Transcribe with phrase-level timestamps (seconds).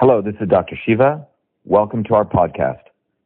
[0.00, 0.78] Hello, this is Dr.
[0.86, 1.26] Shiva.
[1.64, 2.82] Welcome to our podcast,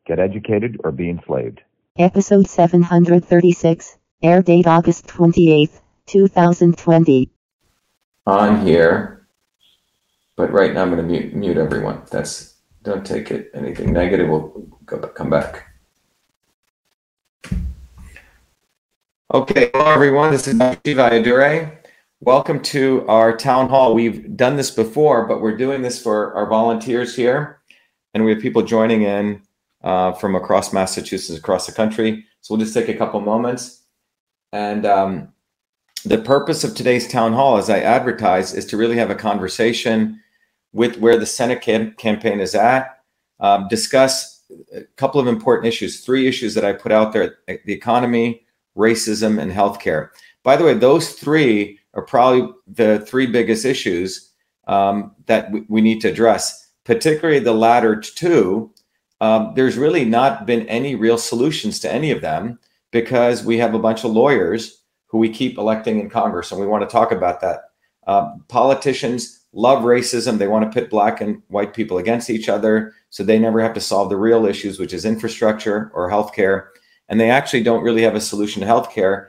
[0.07, 1.61] Get Educated or Be Enslaved.
[1.99, 7.31] Episode 736, air date August 28th, 2020.
[8.27, 9.27] on here,
[10.35, 12.05] but right now I'm going to mute, mute everyone.
[12.11, 12.55] That's
[12.85, 14.31] don't take it anything negative.
[14.31, 15.67] We'll go come back.
[19.35, 20.31] Okay, hello everyone.
[20.31, 20.81] This is Dr.
[20.87, 21.82] Shiva Ayyadurai.
[22.25, 23.95] Welcome to our town hall.
[23.95, 27.61] We've done this before, but we're doing this for our volunteers here,
[28.15, 29.43] and we have people joining in
[29.83, 32.25] uh, from across Massachusetts, across the country.
[32.41, 33.83] So we'll just take a couple moments.
[34.53, 35.33] And um,
[36.05, 40.21] the purpose of today's town hall, as I advertise, is to really have a conversation
[40.73, 43.01] with where the Senate cam- campaign is at,
[43.41, 47.73] um, discuss a couple of important issues, three issues that I put out there the
[47.73, 48.47] economy,
[48.79, 50.11] racism, and healthcare.
[50.45, 54.31] By the way, those three are probably the three biggest issues
[54.67, 58.73] um, that we, we need to address, particularly the latter two.
[59.21, 62.59] Um, there's really not been any real solutions to any of them
[62.91, 66.67] because we have a bunch of lawyers who we keep electing in Congress, and we
[66.67, 67.61] want to talk about that.
[68.07, 70.39] Uh, politicians love racism.
[70.39, 73.75] They want to pit black and white people against each other, so they never have
[73.75, 76.69] to solve the real issues, which is infrastructure or healthcare.
[77.09, 79.29] And they actually don't really have a solution to healthcare.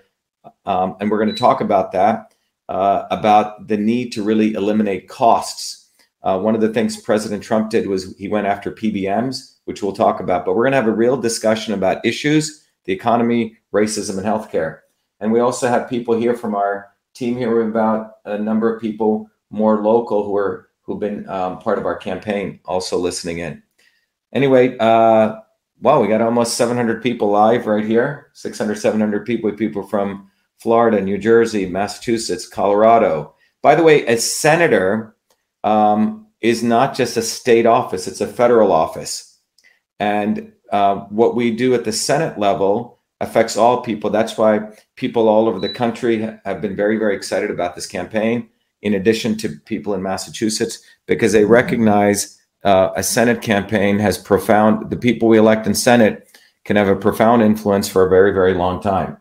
[0.65, 2.32] Um, and we're going to talk about that
[2.69, 5.89] uh, about the need to really eliminate costs.
[6.23, 9.93] Uh, one of the things President Trump did was he went after PBMs, which we'll
[9.93, 10.45] talk about.
[10.45, 14.79] But we're going to have a real discussion about issues, the economy, racism, and healthcare.
[15.19, 17.61] And we also have people here from our team here.
[17.61, 21.95] About a number of people more local who are who've been um, part of our
[21.95, 23.63] campaign, also listening in.
[24.33, 25.35] Anyway, uh,
[25.81, 28.31] wow, we got almost 700 people live right here.
[28.33, 29.51] 600, 700 people.
[29.51, 33.35] People from Florida, New Jersey, Massachusetts, Colorado.
[33.61, 35.15] By the way, a senator
[35.63, 39.39] um, is not just a state office; it's a federal office,
[39.99, 44.09] and uh, what we do at the Senate level affects all people.
[44.09, 44.59] That's why
[44.95, 48.49] people all over the country have been very, very excited about this campaign.
[48.81, 54.89] In addition to people in Massachusetts, because they recognize uh, a Senate campaign has profound.
[54.89, 56.27] The people we elect in Senate
[56.65, 59.17] can have a profound influence for a very, very long time.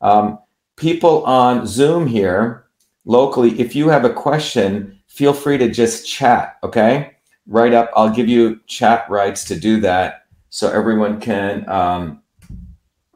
[0.00, 0.38] Um,
[0.76, 2.64] people on Zoom here
[3.04, 6.56] locally, if you have a question, feel free to just chat.
[6.62, 7.12] Okay,
[7.46, 7.90] right up.
[7.94, 11.68] I'll give you chat rights to do that, so everyone can.
[11.68, 12.22] Um,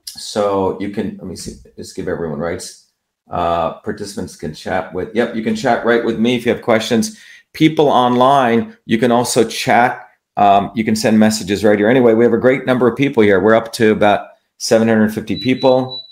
[0.07, 1.55] so you can let me see.
[1.77, 2.87] Just give everyone rights.
[3.31, 5.15] Uh, participants can chat with.
[5.15, 7.19] Yep, you can chat right with me if you have questions.
[7.53, 10.05] People online, you can also chat.
[10.37, 11.89] Um, you can send messages right here.
[11.89, 13.41] Anyway, we have a great number of people here.
[13.41, 16.05] We're up to about 750 people,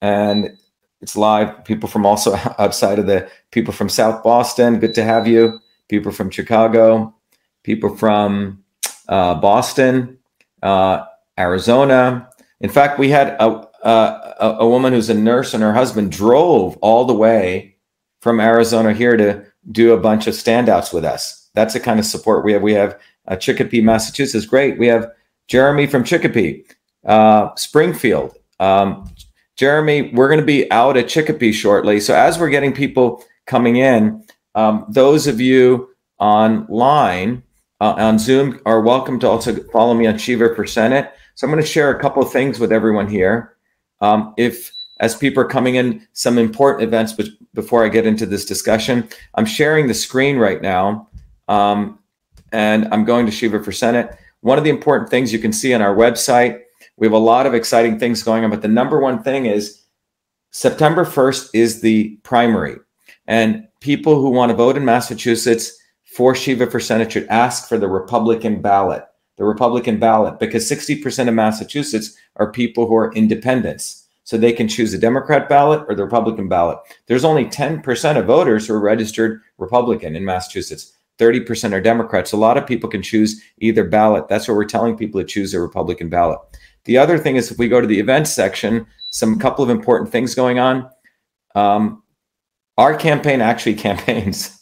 [0.00, 0.56] and
[1.00, 1.64] it's live.
[1.64, 4.78] People from also outside of the people from South Boston.
[4.78, 5.60] Good to have you.
[5.88, 7.14] People from Chicago.
[7.62, 8.62] People from
[9.08, 10.18] uh, Boston,
[10.62, 11.04] uh,
[11.38, 12.28] Arizona.
[12.60, 16.76] In fact, we had a, a, a woman who's a nurse and her husband drove
[16.78, 17.76] all the way
[18.20, 21.48] from Arizona here to do a bunch of standouts with us.
[21.54, 22.62] That's the kind of support we have.
[22.62, 24.46] We have uh, Chicopee, Massachusetts.
[24.46, 24.78] Great.
[24.78, 25.10] We have
[25.46, 26.64] Jeremy from Chicopee,
[27.04, 28.36] uh, Springfield.
[28.60, 29.08] Um,
[29.58, 31.98] Jeremy, we're going to be out at Chicopee shortly.
[31.98, 34.24] So as we're getting people coming in,
[34.54, 35.88] um, those of you
[36.20, 37.42] online
[37.80, 41.12] uh, on Zoom are welcome to also follow me on Shiva for Senate.
[41.34, 43.56] So I'm going to share a couple of things with everyone here.
[44.00, 48.26] Um, if as people are coming in, some important events, but before I get into
[48.26, 51.08] this discussion, I'm sharing the screen right now,
[51.48, 51.98] um,
[52.52, 54.16] and I'm going to Shiva for Senate.
[54.40, 56.60] One of the important things you can see on our website,
[56.98, 59.82] we have a lot of exciting things going on, but the number one thing is
[60.50, 62.76] September 1st is the primary,
[63.26, 67.88] and people who want to vote in Massachusetts for Shiva Senate should ask for the
[67.88, 69.04] Republican ballot
[69.38, 74.04] the Republican ballot because 60% of Massachusetts are people who are independents.
[74.24, 76.78] So they can choose the Democrat ballot or the Republican ballot.
[77.06, 80.92] There's only 10% of voters who are registered Republican in Massachusetts.
[81.18, 82.32] 30% are Democrats.
[82.32, 84.28] A lot of people can choose either ballot.
[84.28, 86.40] That's what we're telling people to choose a Republican ballot.
[86.84, 90.10] The other thing is if we go to the events section, some couple of important
[90.10, 90.88] things going on.
[91.54, 92.02] Um,
[92.76, 94.54] our campaign actually campaigns.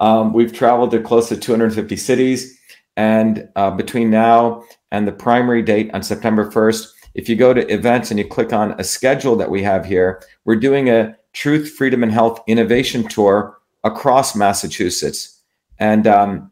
[0.00, 2.58] Um, we've traveled to close to 250 cities.
[2.96, 7.66] And uh, between now and the primary date on September 1st, if you go to
[7.72, 11.70] events and you click on a schedule that we have here, we're doing a Truth,
[11.70, 15.40] Freedom, and Health Innovation Tour across Massachusetts.
[15.78, 16.50] And um,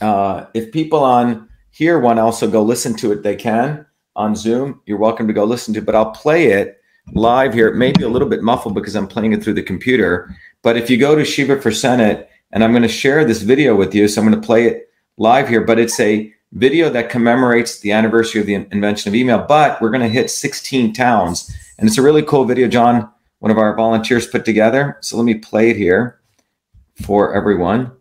[0.00, 1.47] uh, if people on
[1.78, 3.86] here one also go listen to it, they can
[4.16, 4.80] on Zoom.
[4.84, 6.80] You're welcome to go listen to it, but I'll play it
[7.12, 7.68] live here.
[7.68, 10.34] It may be a little bit muffled because I'm playing it through the computer.
[10.62, 13.76] But if you go to Shiva for Senate And I'm going to share this video
[13.76, 14.08] with you.
[14.08, 17.92] So I'm going to play it live here, but it's a video that commemorates the
[17.92, 19.44] anniversary of the invention of email.
[19.46, 21.54] But we're going to hit 16 towns.
[21.78, 23.08] And it's a really cool video, John,
[23.38, 24.96] one of our volunteers put together.
[25.00, 26.20] So let me play it here
[27.02, 27.92] for everyone.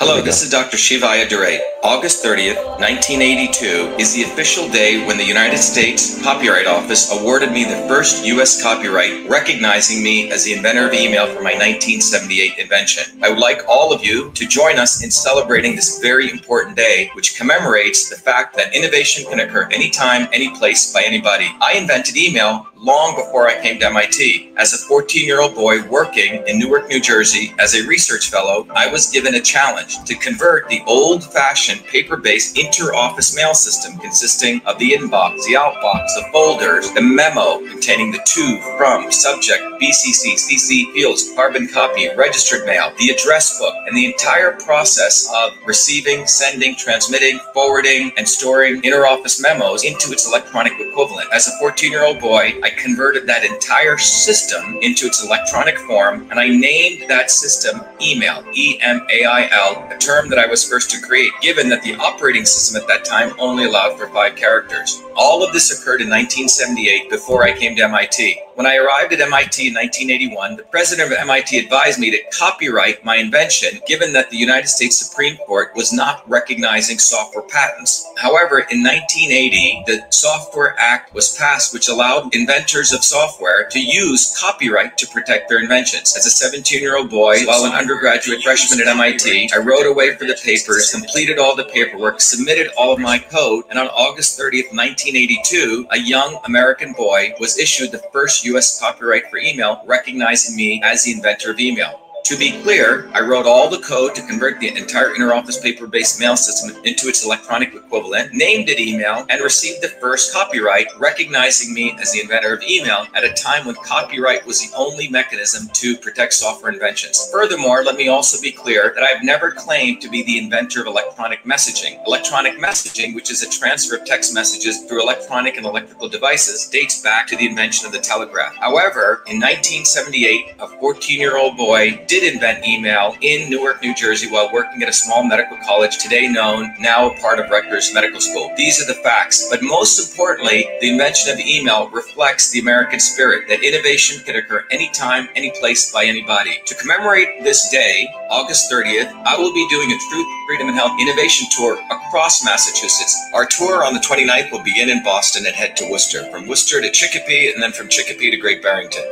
[0.00, 0.76] Hello, this is Dr.
[0.76, 1.73] Shiva Ayyadurai.
[1.84, 7.64] August 30th, 1982 is the official day when the United States Copyright Office awarded me
[7.64, 8.62] the first U.S.
[8.62, 13.18] copyright, recognizing me as the inventor of email for my 1978 invention.
[13.22, 17.10] I would like all of you to join us in celebrating this very important day,
[17.12, 21.54] which commemorates the fact that innovation can occur anytime, any place, by anybody.
[21.60, 24.52] I invented email long before I came to MIT.
[24.56, 28.66] As a 14 year old boy working in Newark, New Jersey as a research fellow,
[28.74, 33.54] I was given a challenge to convert the old fashioned paper based inter office mail
[33.54, 39.10] system consisting of the inbox, the outbox, the folders, the memo containing the to, from,
[39.10, 45.30] subject, BCC, CC fields, carbon copy, registered mail, the address book, and the entire process
[45.34, 51.28] of receiving, sending, transmitting, forwarding, and storing inter office memos into its electronic equivalent.
[51.32, 56.28] As a 14 year old boy, I converted that entire system into its electronic form,
[56.30, 60.46] and I named that system email, E M A I L, a term that I
[60.46, 64.08] was first to create, given that the operating system at that time only allowed for
[64.08, 65.02] five characters.
[65.16, 68.40] All of this occurred in 1978 before I came to MIT.
[68.54, 73.04] When I arrived at MIT in 1981, the president of MIT advised me to copyright
[73.04, 78.08] my invention, given that the United States Supreme Court was not recognizing software patents.
[78.16, 84.38] However, in 1980, the Software Act was passed, which allowed inventors of software to use
[84.40, 86.16] copyright to protect their inventions.
[86.16, 90.14] As a 17 year old boy, while an undergraduate freshman at MIT, I wrote away
[90.14, 94.38] for the papers, completed all the paperwork, submitted all of my code, and on August
[94.38, 100.56] 30th, 1982, a young American boy was issued the first US copyright for email, recognizing
[100.56, 102.03] me as the inventor of email.
[102.24, 106.18] To be clear, I wrote all the code to convert the entire interoffice paper based
[106.18, 111.74] mail system into its electronic equivalent, named it email, and received the first copyright, recognizing
[111.74, 115.68] me as the inventor of email at a time when copyright was the only mechanism
[115.74, 117.28] to protect software inventions.
[117.30, 120.86] Furthermore, let me also be clear that I've never claimed to be the inventor of
[120.86, 122.02] electronic messaging.
[122.06, 127.02] Electronic messaging, which is a transfer of text messages through electronic and electrical devices, dates
[127.02, 128.56] back to the invention of the telegraph.
[128.56, 134.30] However, in 1978, a 14 year old boy did invent email in Newark, New Jersey
[134.30, 138.20] while working at a small medical college today known, now a part of Rutgers Medical
[138.20, 138.52] School.
[138.56, 139.48] These are the facts.
[139.50, 144.64] But most importantly, the invention of email reflects the American spirit that innovation can occur
[144.70, 146.62] anytime, any place, by anybody.
[146.66, 150.96] To commemorate this day, August 30th, I will be doing a Truth, Freedom, and Health
[151.00, 153.18] innovation tour across Massachusetts.
[153.34, 156.80] Our tour on the 29th will begin in Boston and head to Worcester, from Worcester
[156.80, 159.02] to Chicopee, and then from Chicopee to Great Barrington.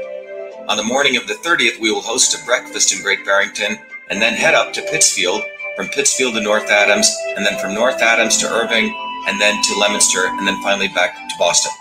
[0.68, 3.78] On the morning of the 30th, we will host a breakfast in Great Barrington
[4.10, 5.42] and then head up to Pittsfield,
[5.76, 8.88] from Pittsfield to North Adams, and then from North Adams to Erving,
[9.26, 11.72] and then to Leominster, and then finally back to Boston.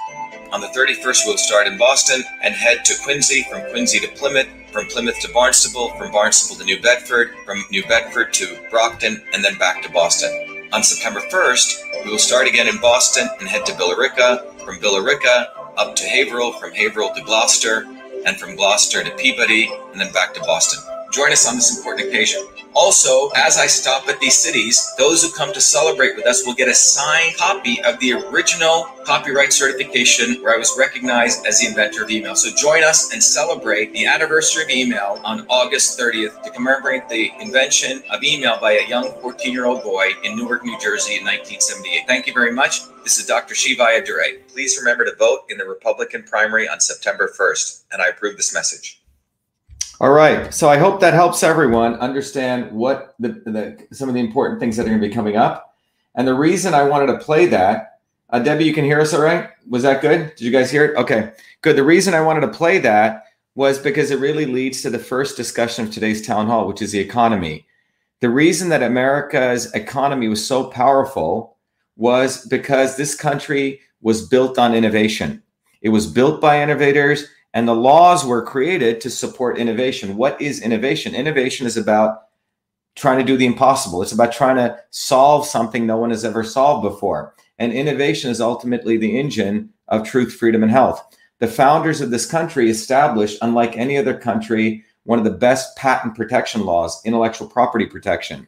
[0.52, 4.48] On the 31st, we'll start in Boston and head to Quincy, from Quincy to Plymouth,
[4.72, 9.44] from Plymouth to Barnstable, from Barnstable to New Bedford, from New Bedford to Brockton, and
[9.44, 10.68] then back to Boston.
[10.74, 15.50] On September 1st, we will start again in Boston and head to Billerica, from Billerica
[15.78, 17.88] up to Haverhill, from Haverhill to Gloucester,
[18.26, 20.91] and from Gloucester to Peabody, and then back to Boston.
[21.12, 22.48] Join us on this important occasion.
[22.74, 26.54] Also, as I stop at these cities, those who come to celebrate with us will
[26.54, 31.68] get a signed copy of the original copyright certification where I was recognized as the
[31.68, 32.34] inventor of email.
[32.34, 37.30] So join us and celebrate the anniversary of email on August 30th to commemorate the
[37.42, 41.26] invention of email by a young 14 year old boy in Newark, New Jersey in
[41.26, 42.08] 1978.
[42.08, 42.84] Thank you very much.
[43.04, 43.54] This is Dr.
[43.54, 44.48] Shiva Ayyadurai.
[44.48, 48.54] Please remember to vote in the Republican primary on September 1st, and I approve this
[48.54, 49.01] message.
[50.02, 50.52] All right.
[50.52, 54.76] So I hope that helps everyone understand what the, the some of the important things
[54.76, 55.76] that are going to be coming up.
[56.16, 58.00] And the reason I wanted to play that,
[58.32, 59.50] uh, Debbie, you can hear us all right?
[59.70, 60.34] Was that good?
[60.36, 60.98] Did you guys hear it?
[60.98, 61.76] Okay, good.
[61.76, 65.38] The reason I wanted to play that was because it really leads to the first
[65.38, 67.68] discussion of today's town hall, which is the economy.
[68.22, 71.58] The reason that America's economy was so powerful
[71.96, 75.44] was because this country was built on innovation.
[75.84, 80.16] It was built by innovators and the laws were created to support innovation.
[80.16, 81.16] What is innovation?
[81.16, 82.24] Innovation is about
[82.96, 84.02] trying to do the impossible.
[84.02, 87.34] It's about trying to solve something no one has ever solved before.
[87.58, 91.18] And innovation is ultimately the engine of truth, freedom, and health.
[91.40, 96.16] The founders of this country established, unlike any other country, one of the best patent
[96.16, 98.48] protection laws, intellectual property protection,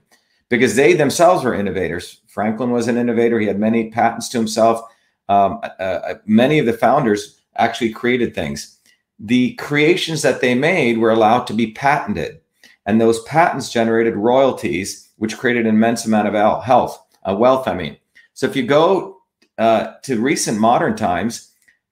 [0.49, 2.21] because they themselves were innovators.
[2.27, 3.39] Franklin was an innovator.
[3.39, 4.81] He had many patents to himself.
[5.29, 8.79] Um, uh, uh, many of the founders actually created things
[9.19, 12.39] the creations that they made were allowed to be patented.
[12.85, 17.67] And those patents generated royalties, which created an immense amount of health, uh, wealth.
[17.67, 17.97] I mean,
[18.33, 19.21] so if you go
[19.57, 21.51] uh, to recent modern times,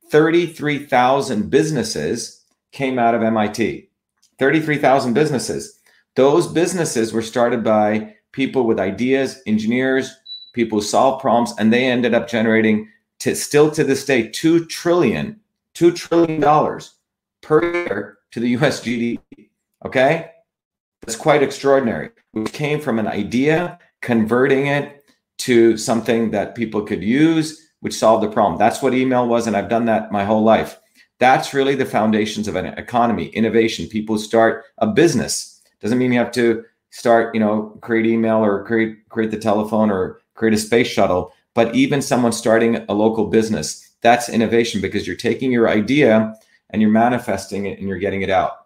[0.10, 3.90] 33,000 businesses came out of MIT.
[4.40, 5.80] 33,000 businesses.
[6.16, 10.14] Those businesses were started by people with ideas, engineers,
[10.54, 14.66] people who solve problems, and they ended up generating to still to this day two
[14.66, 15.40] trillion,
[15.74, 16.96] two trillion dollars
[17.52, 19.50] per year to the US GDP.
[19.86, 20.32] Okay,
[21.02, 22.12] that's quite extraordinary.
[22.32, 25.04] Which came from an idea, converting it
[25.40, 28.58] to something that people could use, which solved the problem.
[28.58, 30.80] That's what email was, and I've done that my whole life.
[31.20, 33.88] That's really the foundations of an economy, innovation.
[33.88, 35.62] People start a business.
[35.82, 39.92] Doesn't mean you have to start, you know, create email or create create the telephone
[39.92, 45.06] or create a space shuttle, but even someone starting a local business, that's innovation because
[45.06, 46.34] you're taking your idea
[46.72, 48.66] and you're manifesting it and you're getting it out.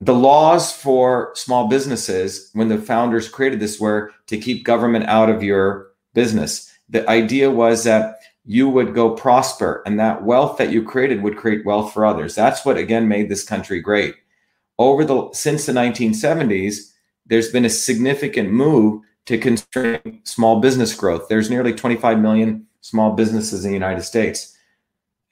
[0.00, 5.30] The laws for small businesses, when the founders created this, were to keep government out
[5.30, 6.72] of your business.
[6.88, 11.36] The idea was that you would go prosper and that wealth that you created would
[11.36, 12.34] create wealth for others.
[12.34, 14.16] That's what again made this country great.
[14.78, 16.92] Over the since the 1970s,
[17.26, 21.28] there's been a significant move to constrain small business growth.
[21.28, 24.51] There's nearly 25 million small businesses in the United States.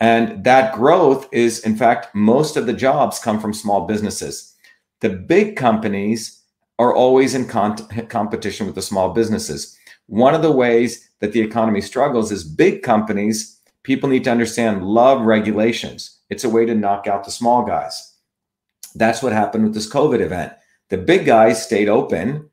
[0.01, 4.55] And that growth is, in fact, most of the jobs come from small businesses.
[5.01, 6.43] The big companies
[6.79, 9.77] are always in competition with the small businesses.
[10.07, 14.83] One of the ways that the economy struggles is big companies, people need to understand,
[14.87, 16.19] love regulations.
[16.31, 18.15] It's a way to knock out the small guys.
[18.95, 20.55] That's what happened with this COVID event.
[20.89, 22.49] The big guys stayed open,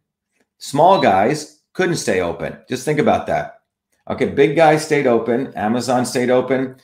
[0.57, 2.57] small guys couldn't stay open.
[2.67, 3.61] Just think about that.
[4.09, 6.75] Okay, big guys stayed open, Amazon stayed open,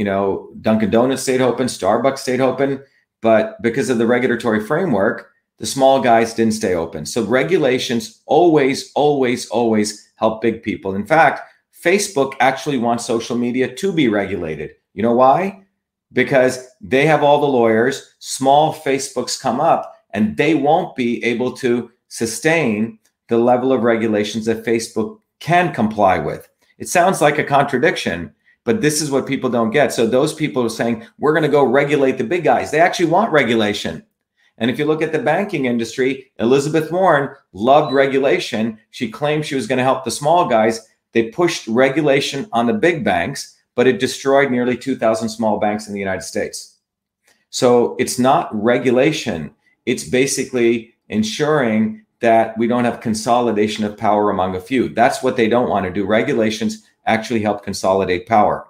[0.00, 2.82] you know, Dunkin' Donuts stayed open, Starbucks stayed open,
[3.20, 7.04] but because of the regulatory framework, the small guys didn't stay open.
[7.04, 10.94] So regulations always, always, always help big people.
[10.94, 11.42] In fact,
[11.84, 14.70] Facebook actually wants social media to be regulated.
[14.94, 15.66] You know why?
[16.14, 21.52] Because they have all the lawyers, small Facebooks come up, and they won't be able
[21.58, 26.48] to sustain the level of regulations that Facebook can comply with.
[26.78, 29.92] It sounds like a contradiction, but this is what people don't get.
[29.92, 32.70] So those people are saying, we're going to go regulate the big guys.
[32.70, 34.04] They actually want regulation.
[34.58, 38.78] And if you look at the banking industry, Elizabeth Warren loved regulation.
[38.90, 40.86] She claimed she was going to help the small guys.
[41.12, 45.94] They pushed regulation on the big banks, but it destroyed nearly 2,000 small banks in
[45.94, 46.76] the United States.
[47.48, 49.52] So it's not regulation,
[49.86, 54.90] it's basically ensuring that we don't have consolidation of power among a few.
[54.90, 56.04] That's what they don't want to do.
[56.04, 58.68] Regulations actually help consolidate power.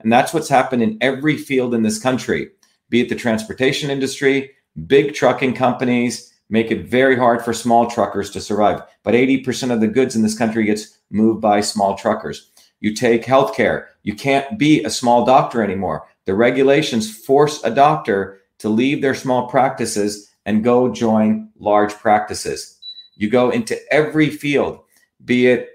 [0.00, 2.50] And that's what's happened in every field in this country,
[2.88, 4.50] be it the transportation industry,
[4.86, 8.82] Big trucking companies make it very hard for small truckers to survive.
[9.02, 12.50] But 80% of the goods in this country gets moved by small truckers.
[12.80, 16.06] You take healthcare, you can't be a small doctor anymore.
[16.24, 22.78] The regulations force a doctor to leave their small practices and go join large practices.
[23.16, 24.80] You go into every field,
[25.24, 25.69] be it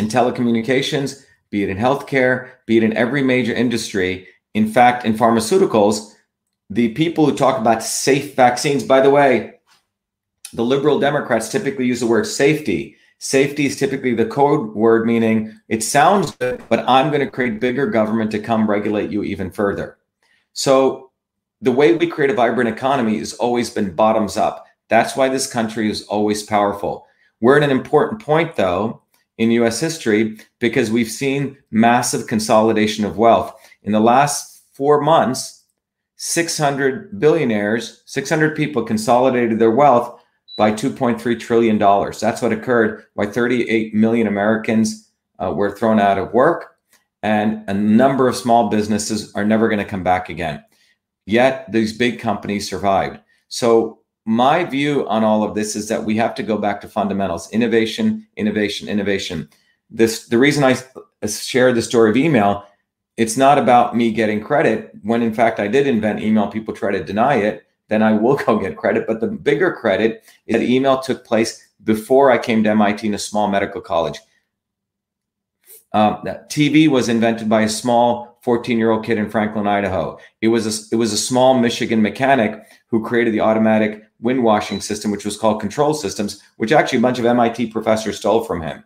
[0.00, 4.26] in telecommunications, be it in healthcare, be it in every major industry.
[4.54, 6.14] In fact, in pharmaceuticals,
[6.70, 9.54] the people who talk about safe vaccines, by the way,
[10.52, 12.96] the liberal Democrats typically use the word safety.
[13.18, 17.60] Safety is typically the code word, meaning it sounds good, but I'm going to create
[17.60, 19.98] bigger government to come regulate you even further.
[20.54, 21.10] So,
[21.62, 24.64] the way we create a vibrant economy has always been bottoms up.
[24.88, 27.06] That's why this country is always powerful.
[27.42, 29.02] We're at an important point, though,
[29.40, 33.54] in US history because we've seen massive consolidation of wealth.
[33.82, 35.64] In the last four months,
[36.16, 40.22] 600 billionaires, 600 people consolidated their wealth
[40.58, 42.20] by 2.3 trillion dollars.
[42.20, 43.04] That's what occurred.
[43.14, 46.76] Why 38 million Americans uh, were thrown out of work,
[47.22, 50.62] and a number of small businesses are never going to come back again.
[51.24, 53.20] Yet these big companies survived.
[53.48, 53.99] So
[54.30, 57.50] my view on all of this is that we have to go back to fundamentals:
[57.50, 59.48] innovation, innovation, innovation.
[59.90, 60.76] This the reason I
[61.26, 62.64] share the story of email
[63.16, 66.90] it's not about me getting credit when in fact I did invent email, people try
[66.90, 69.06] to deny it, then I will go get credit.
[69.06, 73.14] But the bigger credit is that email took place before I came to MIT in
[73.14, 74.20] a small medical college.
[75.92, 80.18] Um, TV was invented by a small 14 year old kid in Franklin, Idaho.
[80.40, 84.80] It was a, it was a small Michigan mechanic who created the automatic wind washing
[84.80, 88.60] system, which was called control systems, which actually a bunch of MIT professors stole from
[88.62, 88.84] him.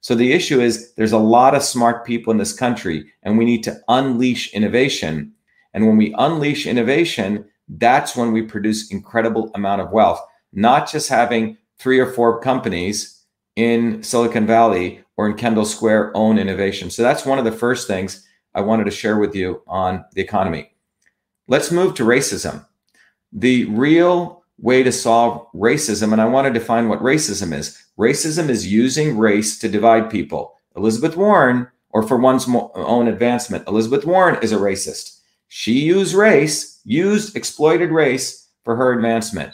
[0.00, 3.44] So the issue is there's a lot of smart people in this country, and we
[3.44, 5.32] need to unleash innovation.
[5.74, 10.20] And when we unleash innovation, that's when we produce incredible amount of wealth,
[10.52, 13.24] not just having three or four companies
[13.56, 16.90] in Silicon Valley or in Kendall Square own innovation.
[16.90, 20.22] So that's one of the first things I wanted to share with you on the
[20.22, 20.70] economy.
[21.48, 22.64] Let's move to racism.
[23.32, 27.82] The real way to solve racism, and I want to define what racism is.
[27.98, 30.54] Racism is using race to divide people.
[30.76, 35.20] Elizabeth Warren, or for one's own advancement, Elizabeth Warren is a racist.
[35.48, 39.52] She used race, used exploited race for her advancement.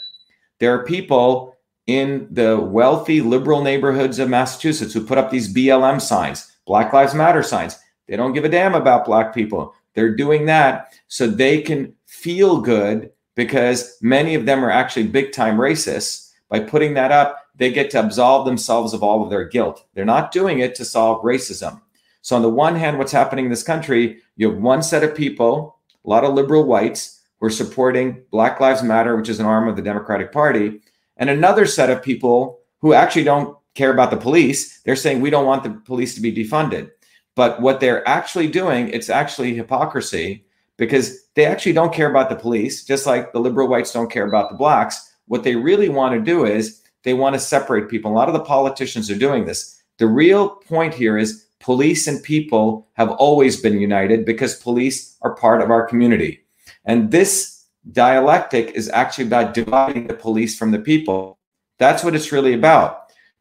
[0.58, 1.56] There are people
[1.86, 7.14] in the wealthy liberal neighborhoods of Massachusetts who put up these BLM signs, Black Lives
[7.14, 7.78] Matter signs.
[8.06, 9.74] They don't give a damn about Black people.
[9.94, 13.10] They're doing that so they can feel good
[13.42, 16.30] because many of them are actually big time racists.
[16.48, 19.84] By putting that up, they get to absolve themselves of all of their guilt.
[19.94, 21.80] They're not doing it to solve racism.
[22.20, 25.16] So, on the one hand, what's happening in this country, you have one set of
[25.16, 29.46] people, a lot of liberal whites, who are supporting Black Lives Matter, which is an
[29.46, 30.80] arm of the Democratic Party,
[31.16, 34.80] and another set of people who actually don't care about the police.
[34.82, 36.92] They're saying we don't want the police to be defunded.
[37.34, 40.44] But what they're actually doing, it's actually hypocrisy
[40.78, 44.26] because they actually don't care about the police, just like the liberal whites don't care
[44.26, 45.14] about the blacks.
[45.26, 48.10] What they really want to do is they want to separate people.
[48.10, 49.82] A lot of the politicians are doing this.
[49.98, 55.34] The real point here is police and people have always been united because police are
[55.34, 56.44] part of our community.
[56.84, 61.38] And this dialectic is actually about dividing the police from the people.
[61.78, 62.98] That's what it's really about.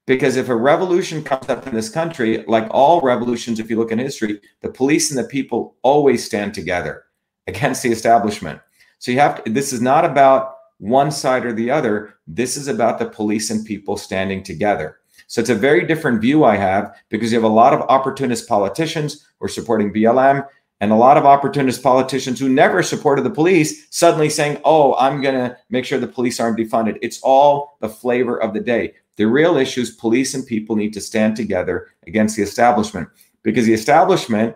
[0.08, 3.92] Because if a revolution comes up in this country, like all revolutions, if you look
[3.92, 7.06] in history, the police and the people always stand together
[7.52, 8.60] against the establishment.
[9.00, 12.16] So you have to, this is not about one side or the other.
[12.28, 14.98] This is about the police and people standing together.
[15.28, 18.48] So it's a very different view I have because you have a lot of opportunist
[18.48, 20.46] politicians who are supporting BLM
[20.82, 25.22] and a lot of opportunist politicians who never supported the police suddenly saying, oh, I'm
[25.22, 26.98] going to make sure the police aren't defunded.
[27.02, 28.94] It's all the flavor of the day.
[29.18, 33.08] The real issue is police and people need to stand together against the establishment
[33.44, 34.56] because the establishment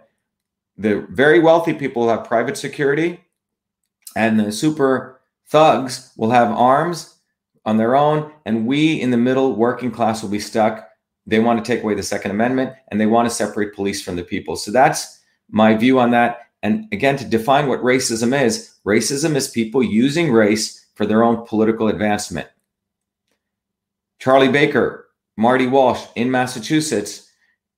[0.77, 3.20] the very wealthy people will have private security,
[4.16, 7.16] and the super thugs will have arms
[7.66, 10.88] on their own, and we in the middle working class will be stuck.
[11.25, 14.16] They want to take away the Second Amendment and they want to separate police from
[14.16, 14.55] the people.
[14.55, 16.42] So that's my view on that.
[16.61, 21.46] And again, to define what racism is, racism is people using race for their own
[21.46, 22.48] political advancement.
[24.20, 25.07] Charlie Baker,
[25.38, 27.29] Marty Walsh in Massachusetts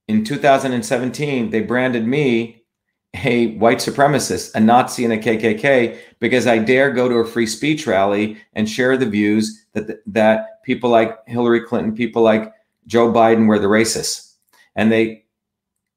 [0.08, 2.64] in 2017, they branded me
[3.14, 7.48] a white supremacist, a Nazi, and a KKK because I dare go to a free
[7.48, 12.54] speech rally and share the views that that people like Hillary Clinton, people like
[12.86, 14.34] Joe Biden were the racists,
[14.76, 15.26] and they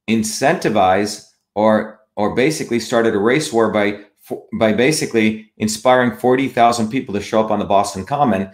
[0.09, 4.05] incentivize or or basically started a race war by
[4.53, 8.51] by basically inspiring 40,000 people to show up on the Boston Common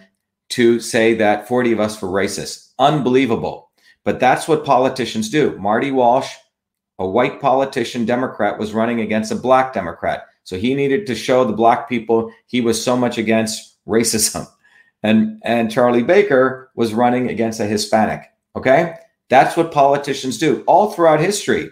[0.49, 2.71] to say that 40 of us were racist.
[2.79, 3.69] Unbelievable.
[4.03, 5.57] But that's what politicians do.
[5.57, 6.33] Marty Walsh
[6.99, 10.25] a white politician, Democrat, was running against a black Democrat.
[10.43, 14.47] So he needed to show the black people he was so much against racism.
[15.03, 18.23] And, and Charlie Baker was running against a Hispanic.
[18.55, 18.95] Okay.
[19.29, 21.69] That's what politicians do all throughout history.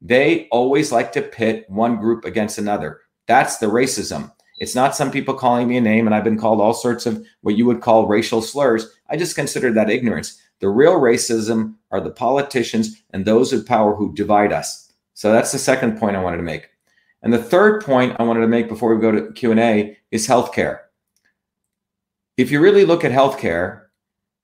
[0.00, 3.00] They always like to pit one group against another.
[3.26, 4.32] That's the racism.
[4.58, 7.24] It's not some people calling me a name, and I've been called all sorts of
[7.40, 8.86] what you would call racial slurs.
[9.08, 10.40] I just consider that ignorance.
[10.62, 14.92] The real racism are the politicians and those in power who divide us.
[15.12, 16.68] So that's the second point I wanted to make.
[17.20, 20.78] And the third point I wanted to make before we go to Q&A is healthcare.
[22.36, 23.86] If you really look at healthcare,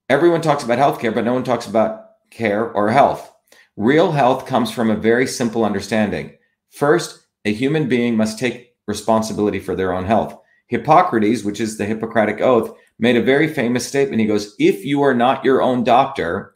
[0.09, 3.33] everyone talks about healthcare, but no one talks about care or health.
[3.76, 6.37] Real health comes from a very simple understanding.
[6.68, 10.37] First, a human being must take responsibility for their own health.
[10.68, 14.20] Hippocrates, which is the Hippocratic Oath, made a very famous statement.
[14.20, 16.54] He goes, If you are not your own doctor,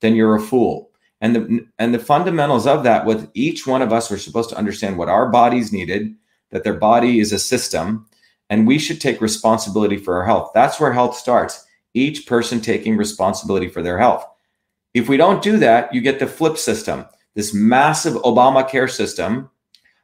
[0.00, 0.90] then you're a fool.
[1.20, 4.56] And the and the fundamentals of that, with each one of us, we're supposed to
[4.56, 6.14] understand what our bodies needed,
[6.50, 8.06] that their body is a system,
[8.48, 10.52] and we should take responsibility for our health.
[10.54, 11.66] That's where health starts.
[11.94, 14.24] Each person taking responsibility for their health.
[14.94, 19.50] If we don't do that, you get the flip system, this massive Obamacare system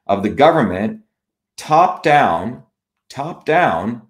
[0.07, 1.03] of the government,
[1.57, 2.64] top down,
[3.14, 4.03] top down,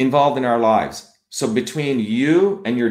[0.00, 1.08] involved in our lives.
[1.30, 2.90] So between you and your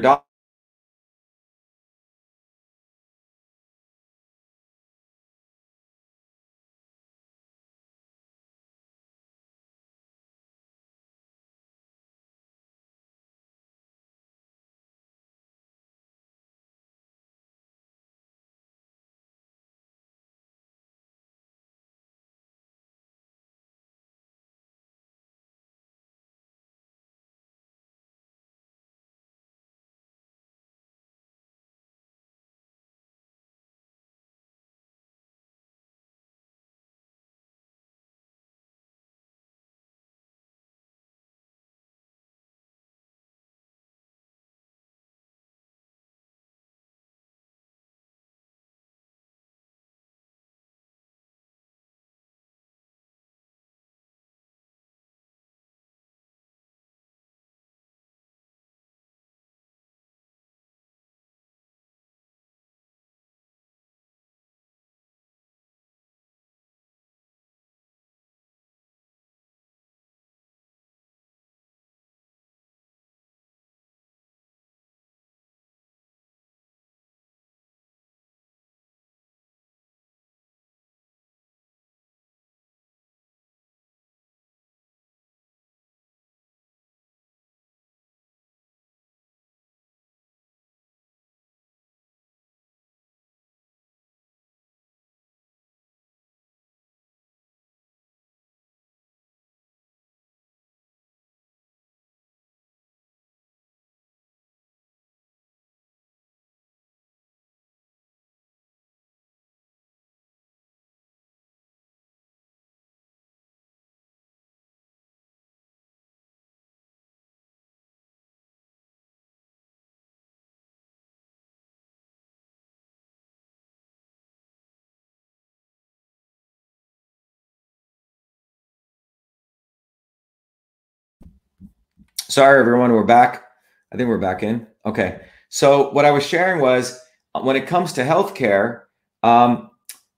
[132.33, 133.43] Sorry, everyone, we're back.
[133.91, 134.65] I think we're back in.
[134.87, 135.21] Okay.
[135.49, 136.99] So what I was sharing was
[137.35, 138.85] uh, when it comes to healthcare,
[139.21, 139.69] um,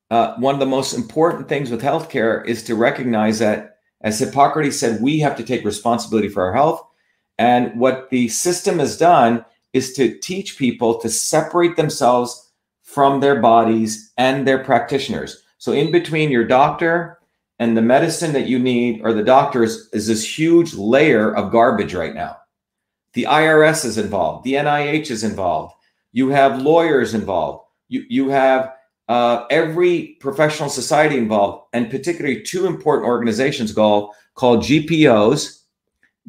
[0.09, 4.79] uh, one of the most important things with healthcare is to recognize that, as Hippocrates
[4.79, 6.87] said, we have to take responsibility for our health.
[7.37, 12.49] And what the system has done is to teach people to separate themselves
[12.81, 15.43] from their bodies and their practitioners.
[15.57, 17.19] So, in between your doctor
[17.59, 21.93] and the medicine that you need, or the doctors, is this huge layer of garbage
[21.93, 22.37] right now.
[23.13, 25.73] The IRS is involved, the NIH is involved,
[26.11, 28.73] you have lawyers involved, you, you have
[29.07, 35.61] uh, every professional society involved, and particularly two important organizations called, called GPOs,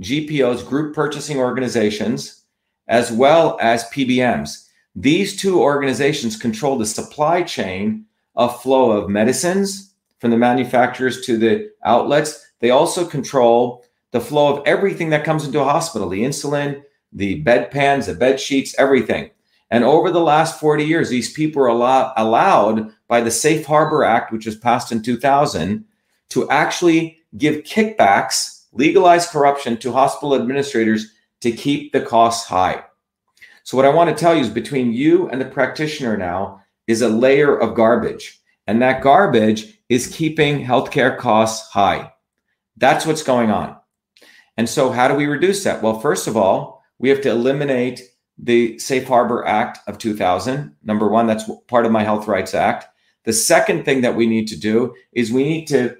[0.00, 2.44] GPOs, group purchasing organizations,
[2.86, 4.68] as well as PBMs.
[4.94, 11.36] These two organizations control the supply chain of flow of medicines from the manufacturers to
[11.36, 12.46] the outlets.
[12.60, 17.42] They also control the flow of everything that comes into a hospital, the insulin, the
[17.42, 19.30] bed pans, the bed sheets, everything.
[19.70, 24.04] And over the last 40 years, these people are allow- allowed by the Safe Harbor
[24.04, 25.84] Act, which was passed in 2000,
[26.30, 32.84] to actually give kickbacks, legalize corruption to hospital administrators to keep the costs high.
[33.64, 37.02] So, what I want to tell you is between you and the practitioner now is
[37.02, 38.40] a layer of garbage.
[38.66, 42.12] And that garbage is keeping healthcare costs high.
[42.76, 43.76] That's what's going on.
[44.56, 45.82] And so, how do we reduce that?
[45.82, 48.02] Well, first of all, we have to eliminate
[48.38, 50.74] the Safe Harbor Act of 2000.
[50.82, 52.86] Number one, that's part of my Health Rights Act.
[53.24, 55.96] The second thing that we need to do is we need to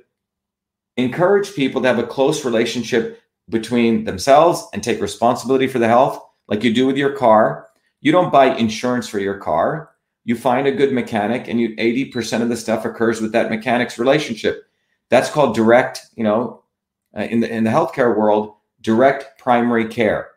[0.97, 6.23] encourage people to have a close relationship between themselves and take responsibility for the health,
[6.49, 7.69] like you do with your car.
[8.01, 9.91] You don't buy insurance for your car.
[10.27, 13.97] You find a good mechanic, and you 80% of the stuff occurs with that mechanic's
[13.97, 14.69] relationship.
[15.09, 16.65] That's called direct, you know,
[17.17, 20.33] uh, in the in the healthcare world, direct primary care.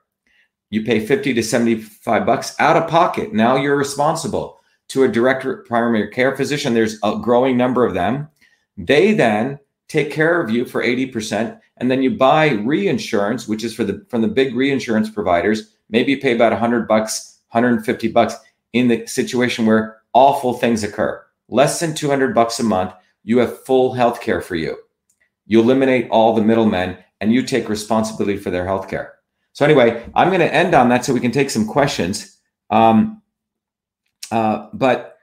[0.70, 3.34] You pay 50 to 75 bucks out of pocket.
[3.34, 6.76] Now you're responsible to a direct primary care physician.
[6.76, 8.30] There's a growing number of them.
[8.78, 11.60] They then take care of you for 80%.
[11.78, 15.74] And then you buy reinsurance, which is for the from the big reinsurance providers.
[15.90, 18.36] Maybe you pay about 100 bucks, 150 bucks
[18.74, 21.24] in the situation where awful things occur.
[21.48, 24.78] Less than 200 bucks a month, you have full health care for you.
[25.46, 29.16] You eliminate all the middlemen and you take responsibility for their health care.
[29.54, 32.38] So anyway, I'm going to end on that so we can take some questions.
[32.70, 33.22] Um,
[34.32, 35.18] uh, but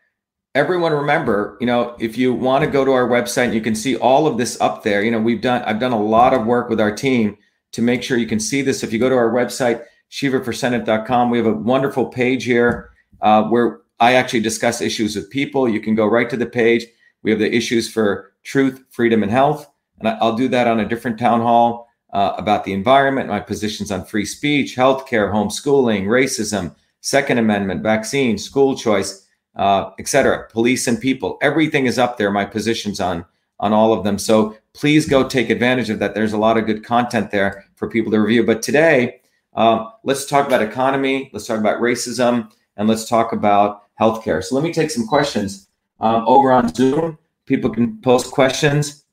[0.54, 3.96] everyone remember, you know, if you want to go to our website, you can see
[3.96, 5.02] all of this up there.
[5.02, 7.38] You know, we've done, I've done a lot of work with our team
[7.72, 8.82] to make sure you can see this.
[8.82, 13.80] If you go to our website, shivaforsenate.com, we have a wonderful page here uh, where
[14.00, 15.68] I actually discuss issues with people.
[15.68, 16.86] You can go right to the page.
[17.22, 19.68] We have the issues for truth, freedom, and health.
[19.98, 23.90] And I'll do that on a different town hall uh, about the environment, my positions
[23.90, 29.26] on free speech, healthcare, homeschooling, racism, Second Amendment, vaccine, school choice
[29.56, 30.46] uh, etc.
[30.50, 32.30] Police and people, everything is up there.
[32.30, 33.24] My positions on
[33.58, 34.18] on all of them.
[34.18, 36.14] So please go take advantage of that.
[36.14, 38.44] There's a lot of good content there for people to review.
[38.44, 39.22] But today,
[39.54, 41.30] um, let's talk about economy.
[41.32, 44.42] Let's talk about racism, and let's talk about healthcare.
[44.42, 45.68] So let me take some questions
[46.00, 47.18] um, over on Zoom.
[47.46, 49.04] People can post questions,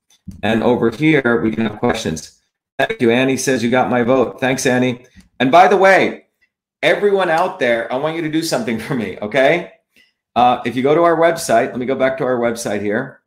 [0.42, 2.42] and over here we can have questions.
[2.80, 3.38] Thank you, Annie.
[3.38, 4.40] Says you got my vote.
[4.40, 5.06] Thanks, Annie.
[5.40, 6.26] And by the way,
[6.82, 9.18] everyone out there, I want you to do something for me.
[9.22, 9.72] Okay
[10.36, 13.22] uh, if you go to our website, let me go back to our website here.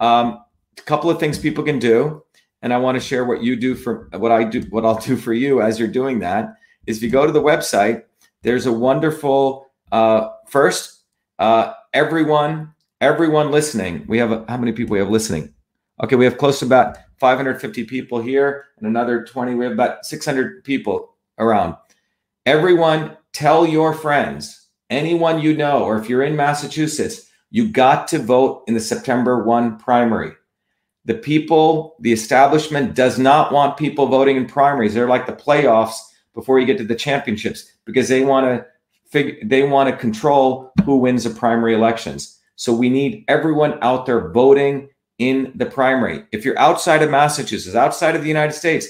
[0.00, 0.42] Um,
[0.78, 2.22] a couple of things people can do,
[2.62, 5.16] and I want to share what you do for what I do, what I'll do
[5.16, 6.54] for you as you're doing that.
[6.86, 8.04] Is if you go to the website,
[8.42, 11.04] there's a wonderful uh, first.
[11.38, 14.04] Uh, everyone, everyone listening.
[14.08, 15.54] We have how many people we have listening?
[16.02, 19.54] Okay, we have close to about 550 people here, and another 20.
[19.54, 21.76] We have about 600 people around.
[22.46, 28.18] Everyone, tell your friends anyone you know, or if you're in Massachusetts, you got to
[28.18, 30.32] vote in the September 1 primary.
[31.04, 34.94] The people, the establishment does not want people voting in primaries.
[34.94, 35.96] They're like the playoffs
[36.34, 38.66] before you get to the championships because they want to
[39.12, 42.40] figure they want to control who wins the primary elections.
[42.56, 46.24] So we need everyone out there voting in the primary.
[46.32, 48.88] If you're outside of Massachusetts, outside of the United States,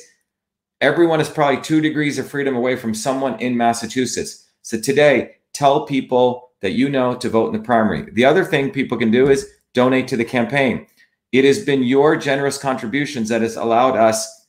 [0.81, 4.49] everyone is probably 2 degrees of freedom away from someone in Massachusetts.
[4.63, 8.11] So today, tell people that you know to vote in the primary.
[8.13, 10.87] The other thing people can do is donate to the campaign.
[11.33, 14.47] It has been your generous contributions that has allowed us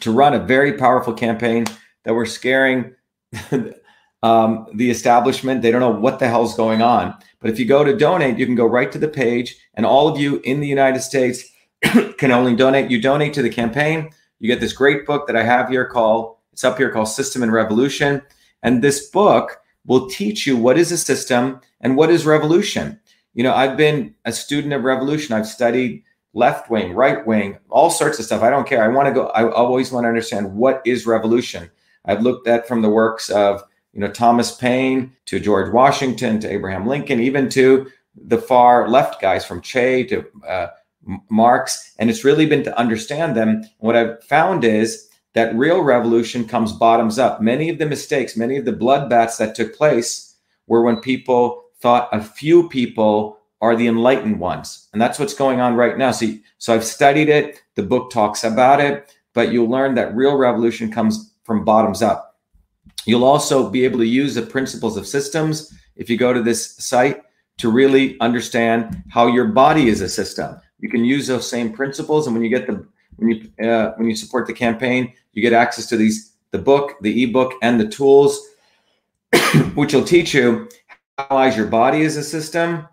[0.00, 1.66] to run a very powerful campaign
[2.04, 2.94] that we're scaring
[4.22, 5.62] um, the establishment.
[5.62, 7.14] They don't know what the hell's going on.
[7.40, 10.08] But if you go to donate, you can go right to the page, and all
[10.08, 11.44] of you in the United States
[12.18, 12.90] can only donate.
[12.90, 14.10] You donate to the campaign.
[14.40, 17.42] You get this great book that I have here called It's up here called System
[17.42, 18.22] and Revolution.
[18.62, 23.00] And this book will teach you what is a system and what is revolution.
[23.34, 25.34] You know, I've been a student of revolution.
[25.34, 26.02] I've studied
[26.34, 28.42] left wing, right wing, all sorts of stuff.
[28.42, 28.82] I don't care.
[28.82, 31.70] I want to go, I always want to understand what is revolution.
[32.04, 33.62] I've looked at from the works of,
[33.98, 39.20] you know, Thomas Paine to George Washington to Abraham Lincoln, even to the far left
[39.20, 40.68] guys from Che to uh,
[41.28, 41.96] Marx.
[41.98, 43.64] And it's really been to understand them.
[43.78, 47.42] What I've found is that real revolution comes bottoms up.
[47.42, 50.36] Many of the mistakes, many of the bloodbaths that took place
[50.68, 54.86] were when people thought a few people are the enlightened ones.
[54.92, 56.12] And that's what's going on right now.
[56.12, 57.64] So, so I've studied it.
[57.74, 62.27] The book talks about it, but you'll learn that real revolution comes from bottoms up.
[63.06, 66.76] You'll also be able to use the principles of systems if you go to this
[66.76, 67.22] site
[67.58, 70.56] to really understand how your body is a system.
[70.78, 74.08] You can use those same principles, and when you get the when you uh, when
[74.08, 77.88] you support the campaign, you get access to these the book, the ebook, and the
[77.88, 78.46] tools,
[79.74, 80.68] which will teach you
[81.18, 82.86] how analyze your body as a system,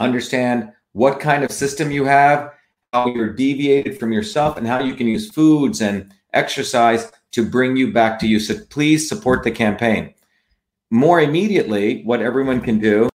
[0.00, 2.52] understand what kind of system you have,
[2.92, 7.76] how you're deviated from yourself, and how you can use foods and exercise to bring
[7.76, 8.40] you back to you.
[8.40, 10.14] So please support the campaign.
[10.90, 13.08] More immediately, what everyone can do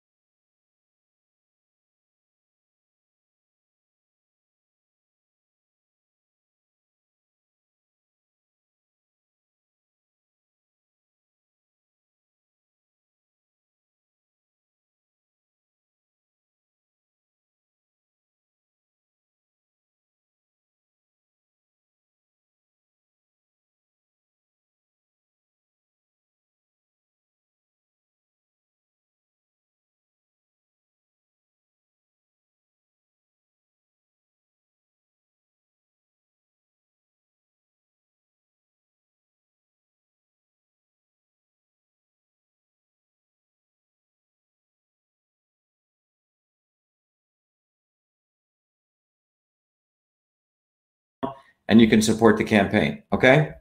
[51.68, 53.02] and you can support the campaign.
[53.12, 53.52] Okay.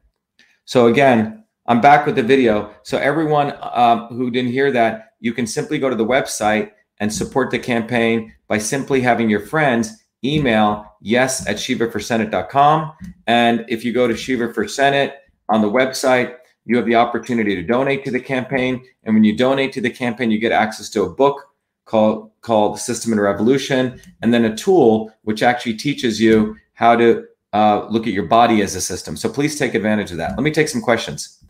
[0.66, 2.74] So again, I'm back with the video.
[2.84, 7.14] So everyone um, who didn't hear that, you can simply go to the website and
[7.14, 12.94] support the campaign by simply having your friends email yes at shivaforsenate.com.
[13.28, 15.16] And if you go to Shiva for Senate
[15.50, 16.36] on the website,
[16.66, 18.84] you have the opportunity to donate to the campaign.
[19.04, 21.48] And when you donate to the campaign, you get access to a book
[21.86, 27.26] called called System and Revolution, and then a tool which actually teaches you how to
[27.54, 29.18] uh, look at your body as a system.
[29.18, 30.32] So please take advantage of that.
[30.32, 31.44] Let me take some questions.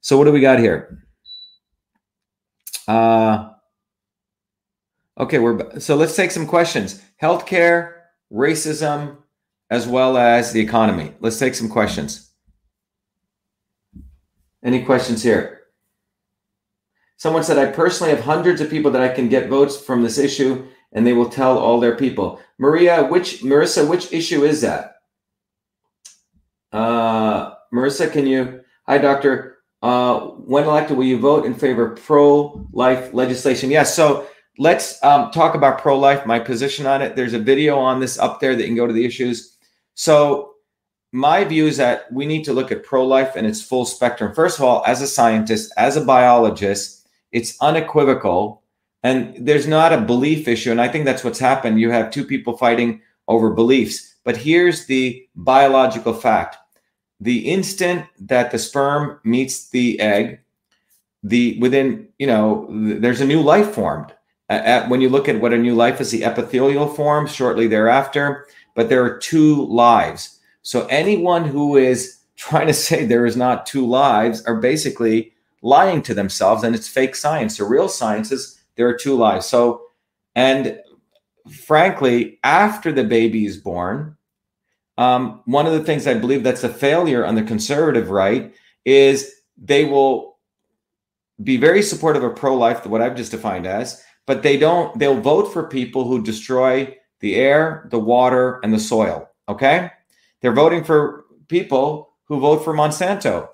[0.00, 1.04] So what do we got here?
[2.88, 3.50] Uh,
[5.18, 7.00] okay, we're so let's take some questions.
[7.20, 7.94] Healthcare,
[8.32, 9.16] racism,
[9.70, 11.14] as well as the economy.
[11.20, 12.30] Let's take some questions.
[14.64, 15.60] Any questions here?
[17.16, 20.18] Someone said, I personally have hundreds of people that I can get votes from this
[20.18, 22.40] issue, and they will tell all their people.
[22.58, 24.96] Maria, which Marissa, which issue is that?
[26.72, 28.60] Uh, Marissa, can you?
[28.86, 29.58] Hi, Doctor.
[29.82, 33.70] Uh, when elected, will you vote in favor of pro-life legislation?
[33.70, 33.94] Yes.
[33.94, 36.24] So let's um, talk about pro-life.
[36.24, 37.16] My position on it.
[37.16, 39.56] There's a video on this up there that you can go to the issues.
[39.94, 40.54] So
[41.12, 44.34] my view is that we need to look at pro-life and its full spectrum.
[44.34, 48.62] First of all, as a scientist, as a biologist, it's unequivocal,
[49.02, 50.70] and there's not a belief issue.
[50.70, 51.80] And I think that's what's happened.
[51.80, 54.16] You have two people fighting over beliefs.
[54.24, 56.56] But here's the biological fact
[57.22, 60.40] the instant that the sperm meets the egg,
[61.22, 64.12] the within you know there's a new life formed.
[64.48, 68.46] At, when you look at what a new life is, the epithelial form shortly thereafter.
[68.74, 70.40] But there are two lives.
[70.62, 75.32] So anyone who is trying to say there is not two lives are basically
[75.62, 77.56] lying to themselves, and it's fake science.
[77.56, 79.46] The real science is there are two lives.
[79.46, 79.82] So,
[80.34, 80.80] and
[81.66, 84.16] frankly, after the baby is born,
[85.02, 89.34] um, one of the things I believe that's a failure on the conservative right is
[89.56, 90.38] they will
[91.42, 94.96] be very supportive of pro-life, what I've just defined as, but they don't.
[94.96, 99.28] They'll vote for people who destroy the air, the water, and the soil.
[99.48, 99.90] Okay,
[100.40, 103.48] they're voting for people who vote for Monsanto.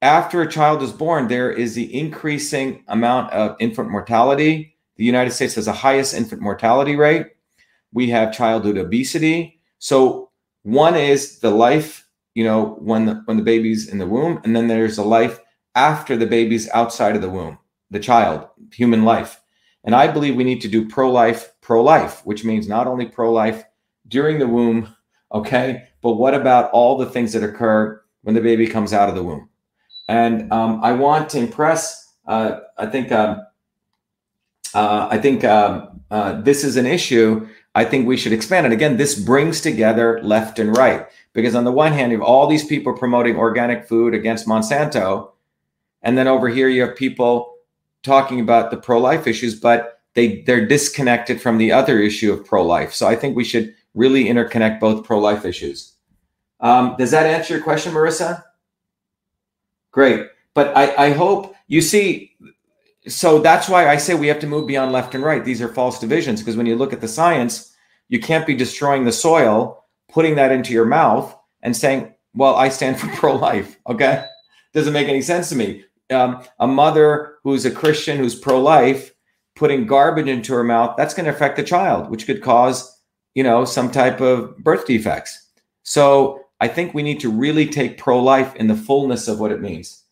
[0.00, 4.76] After a child is born, there is the increasing amount of infant mortality.
[4.96, 7.26] The United States has the highest infant mortality rate.
[7.92, 9.60] We have childhood obesity.
[9.80, 10.27] So
[10.62, 14.54] one is the life, you know, when the when the baby's in the womb, and
[14.54, 15.40] then there's a life
[15.74, 17.58] after the baby's outside of the womb,
[17.90, 19.40] the child, human life.
[19.84, 23.64] And I believe we need to do pro-life, pro-life, which means not only pro-life
[24.08, 24.94] during the womb,
[25.32, 29.14] okay, but what about all the things that occur when the baby comes out of
[29.14, 29.48] the womb?
[30.08, 32.14] and um, I want to impress.
[32.26, 33.42] Uh, I think um,
[34.74, 37.46] uh, I think um, uh, this is an issue.
[37.78, 38.72] I think we should expand it.
[38.72, 42.48] Again, this brings together left and right because on the one hand, you have all
[42.48, 45.30] these people promoting organic food against Monsanto,
[46.02, 47.54] and then over here you have people
[48.02, 52.92] talking about the pro-life issues, but they they're disconnected from the other issue of pro-life.
[52.92, 55.92] So I think we should really interconnect both pro-life issues.
[56.58, 58.42] Um, does that answer your question, Marissa?
[59.92, 60.26] Great.
[60.52, 62.34] But I, I hope you see.
[63.08, 65.44] So that's why I say we have to move beyond left and right.
[65.44, 67.74] These are false divisions because when you look at the science,
[68.08, 72.68] you can't be destroying the soil, putting that into your mouth, and saying, "Well, I
[72.68, 74.24] stand for pro-life." Okay,
[74.72, 75.84] doesn't make any sense to me.
[76.10, 79.12] Um, a mother who's a Christian who's pro-life
[79.56, 82.96] putting garbage into her mouth that's going to affect the child, which could cause
[83.34, 85.46] you know some type of birth defects.
[85.82, 89.52] So I think we need to really take pro life in the fullness of what
[89.52, 90.02] it means.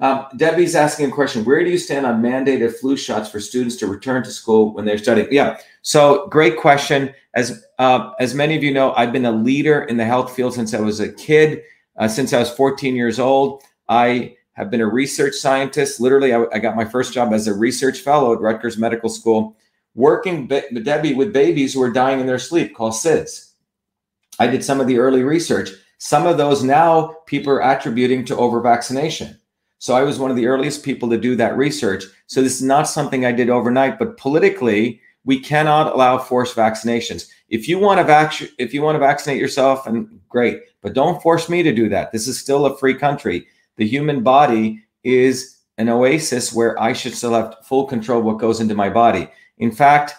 [0.00, 3.76] Um, Debbie's asking a question Where do you stand on mandated flu shots for students
[3.76, 5.28] to return to school when they're studying?
[5.30, 7.14] Yeah, so great question.
[7.34, 10.54] As, uh, as many of you know, I've been a leader in the health field
[10.54, 11.62] since I was a kid,
[11.96, 13.62] uh, since I was 14 years old.
[13.88, 16.00] I have been a research scientist.
[16.00, 19.56] Literally, I, I got my first job as a research fellow at Rutgers Medical School,
[19.94, 23.52] working, Debbie, with babies who are dying in their sleep called SIDS.
[24.38, 25.70] I did some of the early research.
[25.98, 29.38] Some of those now people are attributing to over vaccination.
[29.78, 32.04] So I was one of the earliest people to do that research.
[32.26, 37.28] So this is not something I did overnight, but politically, we cannot allow forced vaccinations.
[37.48, 41.22] If you want to vac- if you want to vaccinate yourself, and great, but don't
[41.22, 42.12] force me to do that.
[42.12, 43.46] This is still a free country.
[43.76, 48.38] The human body is an oasis where I should still have full control of what
[48.38, 49.28] goes into my body.
[49.58, 50.14] In fact,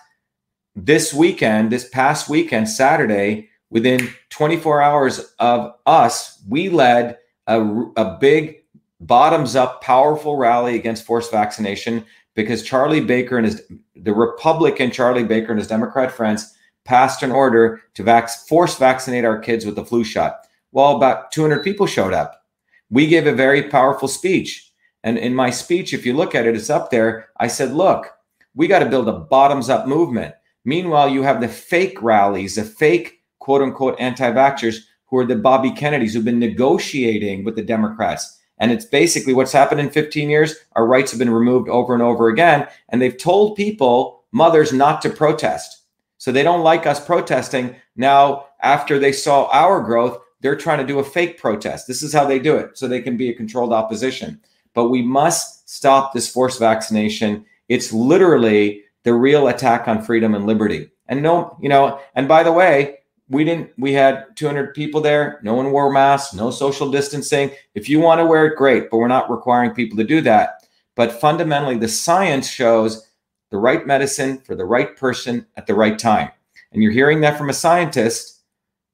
[0.76, 7.18] this weekend, this past weekend, Saturday, within 24 hours of us, we led
[7.48, 7.62] a,
[7.98, 8.59] a big
[9.00, 13.62] bottoms up powerful rally against forced vaccination because Charlie Baker and his
[13.96, 19.26] the Republican Charlie Baker and his Democrat friends passed an order to vac- force vaccinate
[19.26, 20.40] our kids with the flu shot.
[20.72, 22.44] Well, about 200 people showed up.
[22.90, 24.72] We gave a very powerful speech.
[25.04, 27.30] And in my speech, if you look at it, it's up there.
[27.38, 28.08] I said, look,
[28.56, 30.36] we got to build a bottoms up movement.
[30.66, 35.36] Meanwhile, you have the fake rallies, the fake quote unquote anti vaxxers who are the
[35.36, 38.39] Bobby Kennedys who've been negotiating with the Democrats.
[38.60, 40.56] And it's basically what's happened in 15 years.
[40.74, 42.68] Our rights have been removed over and over again.
[42.90, 45.84] And they've told people, mothers, not to protest.
[46.18, 47.76] So they don't like us protesting.
[47.96, 51.88] Now, after they saw our growth, they're trying to do a fake protest.
[51.88, 52.78] This is how they do it.
[52.78, 54.40] So they can be a controlled opposition.
[54.74, 57.46] But we must stop this forced vaccination.
[57.70, 60.92] It's literally the real attack on freedom and liberty.
[61.08, 62.99] And no, you know, and by the way,
[63.30, 67.52] we didn't we had 200 people there no one wore masks no social distancing.
[67.76, 70.68] If you want to wear it great but we're not requiring people to do that.
[70.96, 73.08] But fundamentally the science shows
[73.52, 76.30] the right medicine for the right person at the right time.
[76.72, 78.42] And you're hearing that from a scientist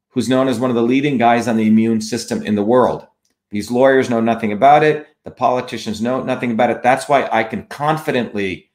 [0.10, 3.06] who's known as one of the leading guys on the immune system in the world.
[3.52, 5.08] These lawyers know nothing about it.
[5.26, 6.84] The politicians know nothing about it.
[6.84, 8.72] That's why i can confidently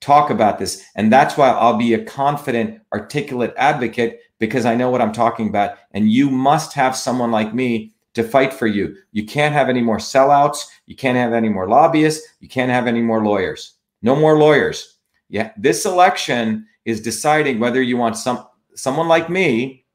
[0.00, 0.84] talk about this.
[0.96, 5.48] And that's why i'll be a confident articulate advocate because I know what I'm talking
[5.48, 5.78] about.
[5.92, 8.96] And you must have someone like me to fight for you.
[9.12, 10.66] You can't have any more sellouts.
[10.86, 12.26] You can't have any more lobbyists.
[12.40, 13.74] You can't have any more lawyers.
[14.02, 14.98] No more lawyers.
[15.28, 19.86] Yeah, this election is deciding whether you want some someone like me,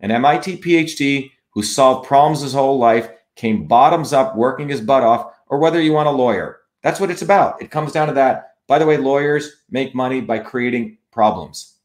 [0.00, 5.02] an MIT PhD who solved problems his whole life, came bottoms up, working his butt
[5.02, 6.58] off, or whether you want a lawyer.
[6.82, 7.62] That's what it's about.
[7.62, 8.56] It comes down to that.
[8.66, 11.78] By the way, lawyers make money by creating problems.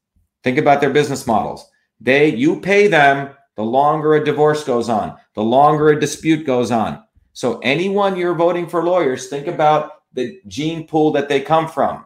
[0.44, 1.69] Think about their business models.
[2.00, 6.72] They you pay them the longer a divorce goes on, the longer a dispute goes
[6.72, 7.04] on.
[7.34, 12.06] So anyone you're voting for lawyers, think about the gene pool that they come from.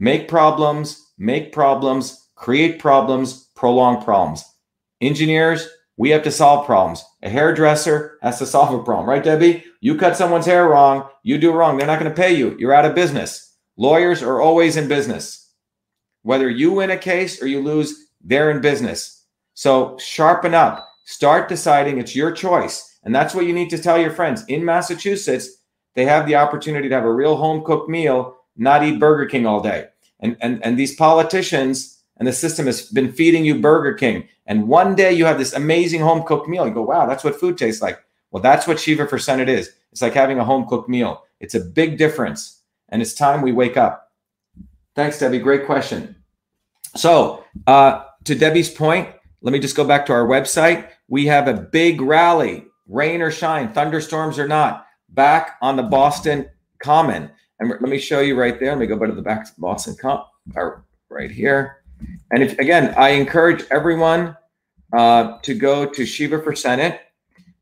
[0.00, 4.44] Make problems, make problems, create problems, prolong problems.
[5.00, 7.04] Engineers, we have to solve problems.
[7.22, 9.64] A hairdresser has to solve a problem, right, Debbie?
[9.80, 12.56] You cut someone's hair wrong, you do wrong, they're not going to pay you.
[12.58, 13.54] You're out of business.
[13.76, 15.50] Lawyers are always in business.
[16.22, 19.24] Whether you win a case or you lose, they're in business.
[19.54, 20.88] So sharpen up.
[21.04, 22.98] Start deciding it's your choice.
[23.04, 24.44] And that's what you need to tell your friends.
[24.46, 25.48] In Massachusetts,
[25.94, 29.46] they have the opportunity to have a real home cooked meal, not eat Burger King
[29.46, 29.86] all day.
[30.20, 34.28] And, and, and these politicians and the system has been feeding you Burger King.
[34.46, 36.66] And one day you have this amazing home cooked meal.
[36.66, 37.98] You go, wow, that's what food tastes like.
[38.30, 39.72] Well, that's what Shiva for Senate is.
[39.90, 41.24] It's like having a home cooked meal.
[41.40, 42.60] It's a big difference.
[42.88, 44.12] And it's time we wake up.
[44.94, 45.38] Thanks, Debbie.
[45.38, 46.14] Great question.
[46.94, 49.08] So, uh, to Debbie's point,
[49.40, 50.88] let me just go back to our website.
[51.08, 54.86] We have a big rally, rain or shine, thunderstorms or not.
[55.12, 56.48] back on the Boston
[56.82, 57.30] Common.
[57.60, 58.70] And let me show you right there.
[58.70, 60.26] Let me go back to the back Boston Common,
[61.08, 61.84] right here.
[62.32, 64.36] And if again, I encourage everyone
[64.92, 67.00] uh, to go to Shiva for Senate.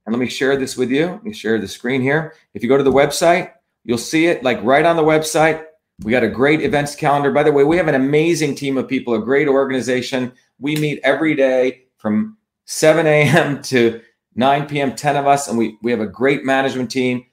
[0.07, 1.07] And let me share this with you.
[1.07, 2.35] Let me share the screen here.
[2.55, 3.53] If you go to the website,
[3.85, 5.65] you'll see it like right on the website.
[6.03, 7.31] We got a great events calendar.
[7.31, 10.33] By the way, we have an amazing team of people, a great organization.
[10.61, 12.37] We meet every day from
[12.67, 13.63] 7 a.m.
[13.65, 14.01] to
[14.37, 17.25] 9 p.m., 10 of us, and we, we have a great management team,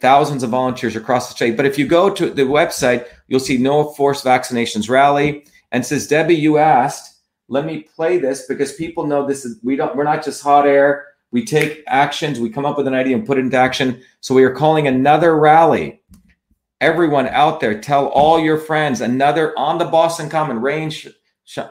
[0.00, 1.56] thousands of volunteers across the state.
[1.56, 5.44] But if you go to the website, you'll see no Force vaccinations rally.
[5.72, 9.76] And says, Debbie, you asked, let me play this because people know this is we
[9.76, 11.08] don't we're not just hot air.
[11.32, 14.00] We take actions, we come up with an idea and put it into action.
[14.20, 16.00] So we are calling another rally
[16.80, 21.08] everyone out there, tell all your friends another on the Boston Common rain, sh-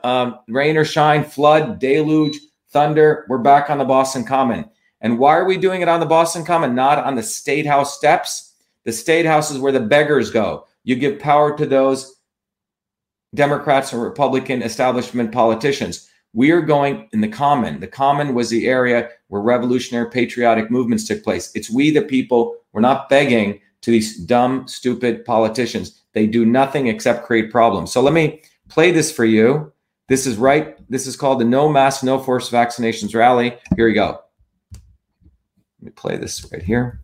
[0.04, 2.38] um, rain or shine, flood, deluge,
[2.70, 3.26] thunder.
[3.30, 4.66] We're back on the Boston Common.
[5.02, 7.98] And why are we doing it on the Boston Common, not on the State House
[7.98, 8.54] steps?
[8.86, 10.66] The State House is where the beggars go.
[10.84, 12.16] You give power to those
[13.34, 16.10] Democrats and Republican establishment politicians.
[16.34, 17.80] We are going in the common.
[17.80, 21.52] The common was the area where revolutionary patriotic movements took place.
[21.56, 22.58] It's we, the people.
[22.74, 26.02] We're not begging to these dumb, stupid politicians.
[26.14, 27.92] They do nothing except create problems.
[27.92, 29.72] So let me play this for you.
[30.08, 30.78] This is right.
[30.90, 33.58] This is called the No Mask, No Force Vaccinations Rally.
[33.76, 34.22] Here we go.
[34.74, 34.82] Let
[35.82, 37.02] me play this right here.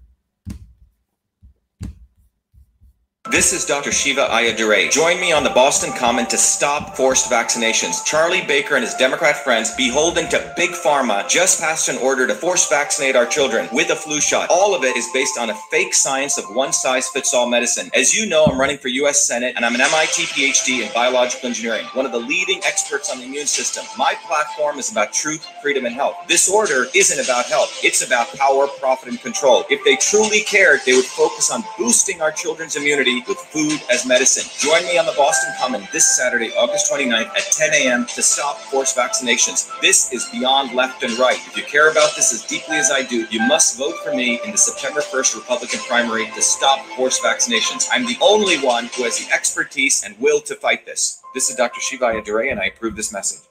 [3.32, 3.94] This is Dr.
[3.94, 4.92] Shiva Ayyadurai.
[4.92, 8.04] Join me on the Boston Common to stop forced vaccinations.
[8.04, 12.36] Charlie Baker and his Democrat friends, beholden to Big Pharma, just passed an order to
[12.36, 14.50] force vaccinate our children with a flu shot.
[14.50, 17.90] All of it is based on a fake science of one size fits all medicine.
[17.94, 19.26] As you know, I'm running for U.S.
[19.26, 23.20] Senate and I'm an MIT PhD in biological engineering, one of the leading experts on
[23.20, 23.86] the immune system.
[23.98, 26.18] My platform is about truth, freedom, and health.
[26.28, 29.64] This order isn't about health, it's about power, profit, and control.
[29.70, 34.06] If they truly cared, they would focus on boosting our children's immunity with food as
[34.06, 34.50] medicine.
[34.58, 38.06] Join me on the Boston Common this Saturday, August 29th at 10 a.m.
[38.08, 39.70] to stop forced vaccinations.
[39.82, 41.38] This is beyond left and right.
[41.48, 44.40] If you care about this as deeply as I do, you must vote for me
[44.46, 47.88] in the September 1st Republican primary to stop forced vaccinations.
[47.92, 51.22] I'm the only one who has the expertise and will to fight this.
[51.34, 51.80] This is Dr.
[51.80, 53.48] Shiva Ayyadurai, and I approve this message.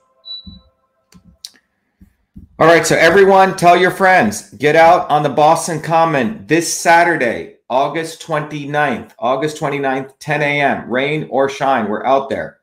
[2.58, 7.56] All right, so everyone, tell your friends, get out on the Boston Common this Saturday,
[7.70, 12.58] August 29th, August 29th, 10 a.m., rain or shine, we're out there.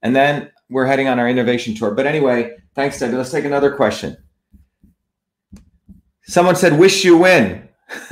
[0.00, 1.90] And then we're heading on our innovation tour.
[1.90, 3.16] But anyway, thanks, Debbie.
[3.16, 4.16] Let's take another question.
[6.22, 7.68] Someone said, wish you win.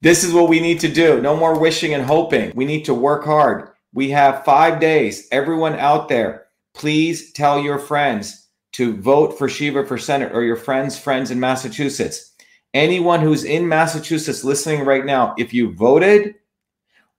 [0.00, 1.20] this is what we need to do.
[1.20, 2.52] No more wishing and hoping.
[2.54, 3.68] We need to work hard.
[3.92, 5.28] We have five days.
[5.30, 10.56] Everyone out there, please tell your friends to vote for Shiva for Senate or your
[10.56, 12.33] friends' friends in Massachusetts
[12.74, 16.34] anyone who's in Massachusetts listening right now, if you voted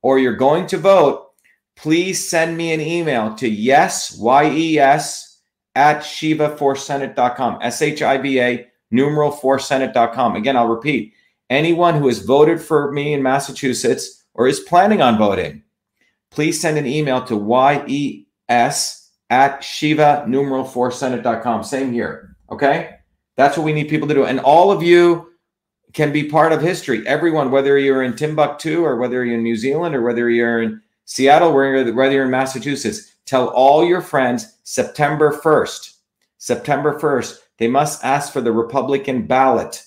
[0.01, 1.32] or you're going to vote,
[1.76, 5.39] please send me an email to yes, Y-E-S,
[5.76, 10.36] at shiva4senate.com, S-H-I-V-A, numeral 4senate.com.
[10.36, 11.14] Again, I'll repeat,
[11.49, 15.64] anyone who has voted for me in Massachusetts or is planning on voting,
[16.32, 21.64] please send an email to Y-E-S at shiva numeral 4senate.com.
[21.64, 22.38] Same here.
[22.49, 22.95] Okay?
[23.36, 24.26] That's what we need people to do.
[24.26, 25.34] And all of you
[25.96, 27.08] can be part of history.
[27.08, 30.82] Everyone, whether you're in Timbuktu or whether you're in New Zealand or whether you're in
[31.06, 35.93] Seattle, whether you're in Massachusetts, tell all your friends September 1st.
[36.38, 39.84] September 1st, they must ask for the Republican ballot.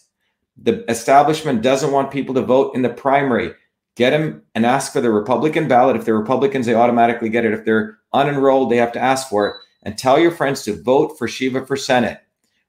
[0.57, 3.53] The establishment doesn't want people to vote in the primary.
[3.95, 5.97] Get them and ask for the Republican ballot.
[5.97, 7.53] If they're Republicans, they automatically get it.
[7.53, 9.57] If they're unenrolled, they have to ask for it.
[9.83, 12.21] And tell your friends to vote for Shiva for Senate.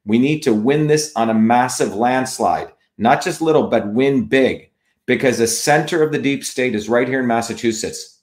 [0.06, 4.70] We need to win this on a massive landslide not just little, but win big
[5.06, 8.20] because the center of the deep state is right here in Massachusetts.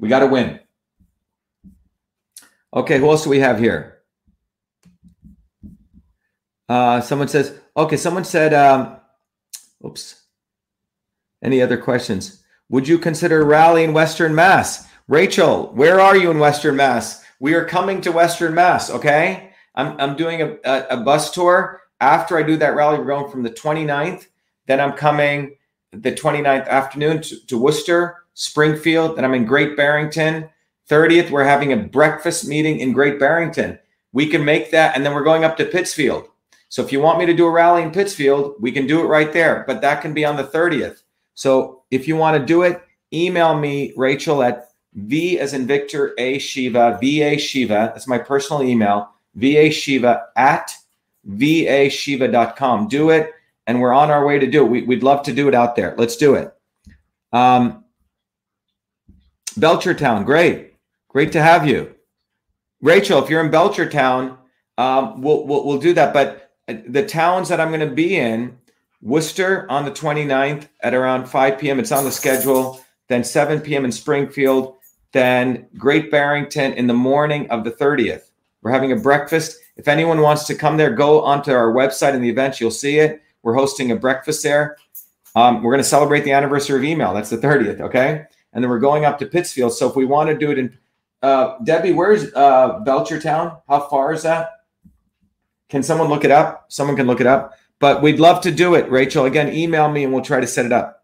[0.00, 0.58] We got to win.
[2.72, 4.02] Okay, who else do we have here?
[6.68, 8.96] Uh, someone says, okay, someone said, um,
[9.84, 10.22] oops.
[11.42, 12.42] Any other questions?
[12.70, 14.88] Would you consider rallying Western Mass?
[15.06, 17.22] Rachel, where are you in Western Mass?
[17.38, 19.50] We are coming to Western Mass, okay?
[19.74, 23.30] I'm, I'm doing a, a, a bus tour after I do that rally, we're going
[23.30, 24.26] from the 29th.
[24.66, 25.56] Then I'm coming
[25.92, 29.16] the 29th afternoon to, to Worcester, Springfield.
[29.16, 30.48] Then I'm in Great Barrington.
[30.88, 33.78] 30th, we're having a breakfast meeting in Great Barrington.
[34.12, 34.94] We can make that.
[34.94, 36.28] And then we're going up to Pittsfield.
[36.68, 39.06] So if you want me to do a rally in Pittsfield, we can do it
[39.06, 39.64] right there.
[39.66, 41.02] But that can be on the 30th.
[41.34, 42.82] So if you want to do it,
[43.12, 47.90] email me, Rachel, at V as in Victor A Shiva, VA Shiva.
[47.92, 50.74] That's my personal email, VA Shiva at
[51.28, 52.88] vashiva.com.
[52.88, 53.32] Do it,
[53.66, 54.68] and we're on our way to do it.
[54.68, 55.94] We, would love to do it out there.
[55.96, 56.54] Let's do it.
[57.32, 57.84] Um,
[59.58, 60.74] Belchertown, great,
[61.08, 61.94] great to have you,
[62.80, 63.22] Rachel.
[63.22, 64.36] If you're in Belchertown,
[64.78, 66.12] um, we'll, we'll we'll do that.
[66.12, 68.58] But uh, the towns that I'm going to be in,
[69.04, 71.78] Worcester on the 29th at around 5 p.m.
[71.78, 72.80] It's on the schedule.
[73.08, 73.84] Then 7 p.m.
[73.84, 74.76] in Springfield.
[75.12, 78.30] Then Great Barrington in the morning of the 30th.
[78.62, 79.58] We're having a breakfast.
[79.76, 82.60] If anyone wants to come there, go onto our website in the event.
[82.60, 83.22] You'll see it.
[83.42, 84.76] We're hosting a breakfast there.
[85.34, 87.12] Um, we're going to celebrate the anniversary of email.
[87.12, 87.80] That's the 30th.
[87.80, 88.24] Okay.
[88.52, 89.72] And then we're going up to Pittsfield.
[89.72, 90.78] So if we want to do it in,
[91.22, 93.60] uh, Debbie, where's uh, Belchertown?
[93.68, 94.50] How far is that?
[95.68, 96.66] Can someone look it up?
[96.68, 97.54] Someone can look it up.
[97.80, 99.24] But we'd love to do it, Rachel.
[99.24, 101.03] Again, email me and we'll try to set it up.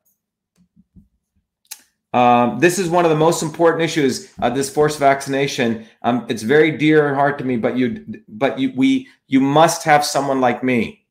[2.13, 5.87] Um, this is one of the most important issues of this forced vaccination.
[6.03, 9.85] Um, it's very dear and heart to me, but you, but you, we, you must
[9.85, 11.05] have someone like me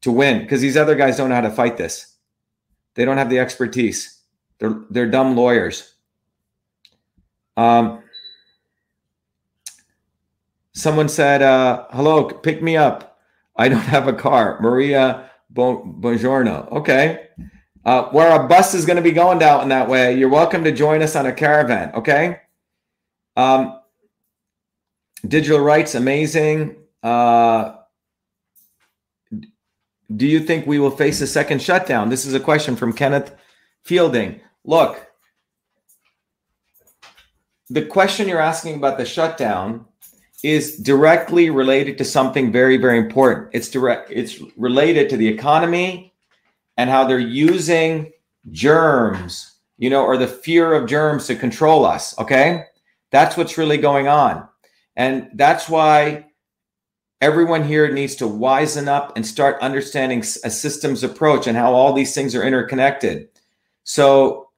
[0.00, 2.16] to win because these other guys don't know how to fight this.
[2.94, 4.20] They don't have the expertise.
[4.58, 5.94] They're they're dumb lawyers.
[7.56, 8.02] Um,
[10.72, 13.18] someone said, uh, "Hello, pick me up.
[13.56, 16.70] I don't have a car." Maria Buongiorno.
[16.72, 17.21] Okay.
[17.84, 20.62] Uh, where our bus is going to be going down in that way, you're welcome
[20.62, 21.92] to join us on a caravan.
[21.94, 22.40] Okay.
[23.36, 23.80] Um,
[25.26, 26.76] digital rights, amazing.
[27.02, 27.76] Uh,
[30.14, 32.08] do you think we will face a second shutdown?
[32.08, 33.34] This is a question from Kenneth
[33.82, 34.40] Fielding.
[34.64, 35.04] Look,
[37.68, 39.86] the question you're asking about the shutdown
[40.44, 43.48] is directly related to something very, very important.
[43.52, 46.11] It's direct, it's related to the economy
[46.82, 48.10] and how they're using
[48.50, 52.18] germs, you know, or the fear of germs to control us.
[52.18, 52.64] Okay.
[53.12, 54.48] That's what's really going on.
[54.96, 56.26] And that's why
[57.20, 61.92] everyone here needs to wisen up and start understanding a systems approach and how all
[61.92, 63.28] these things are interconnected.
[63.84, 64.48] So,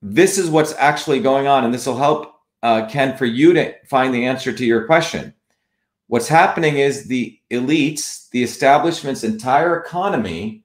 [0.00, 3.74] this is what's actually going on, and this will help, uh, Ken, for you to
[3.88, 5.34] find the answer to your question.
[6.06, 10.62] What's happening is the elites, the establishment's entire economy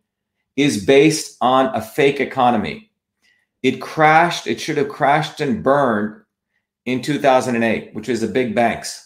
[0.56, 2.92] is based on a fake economy.
[3.62, 6.22] It crashed, it should have crashed and burned
[6.86, 9.04] in 2008, which is the big banks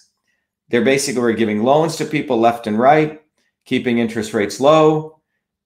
[0.69, 3.21] they're basically were giving loans to people left and right,
[3.65, 5.19] keeping interest rates low.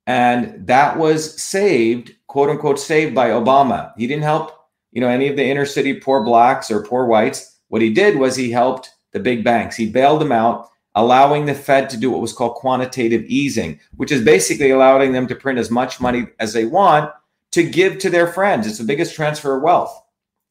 [0.08, 3.92] And that was saved, quote unquote, saved by Obama.
[3.98, 4.52] He didn't help,
[4.92, 7.60] you know, any of the inner city poor blacks or poor whites.
[7.70, 9.76] What he did was he helped the big banks.
[9.76, 14.12] He bailed them out, allowing the Fed to do what was called quantitative easing, which
[14.12, 17.12] is basically allowing them to print as much money as they want
[17.52, 18.68] to give to their friends.
[18.68, 20.02] It's the biggest transfer of wealth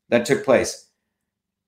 [0.09, 0.89] that took place.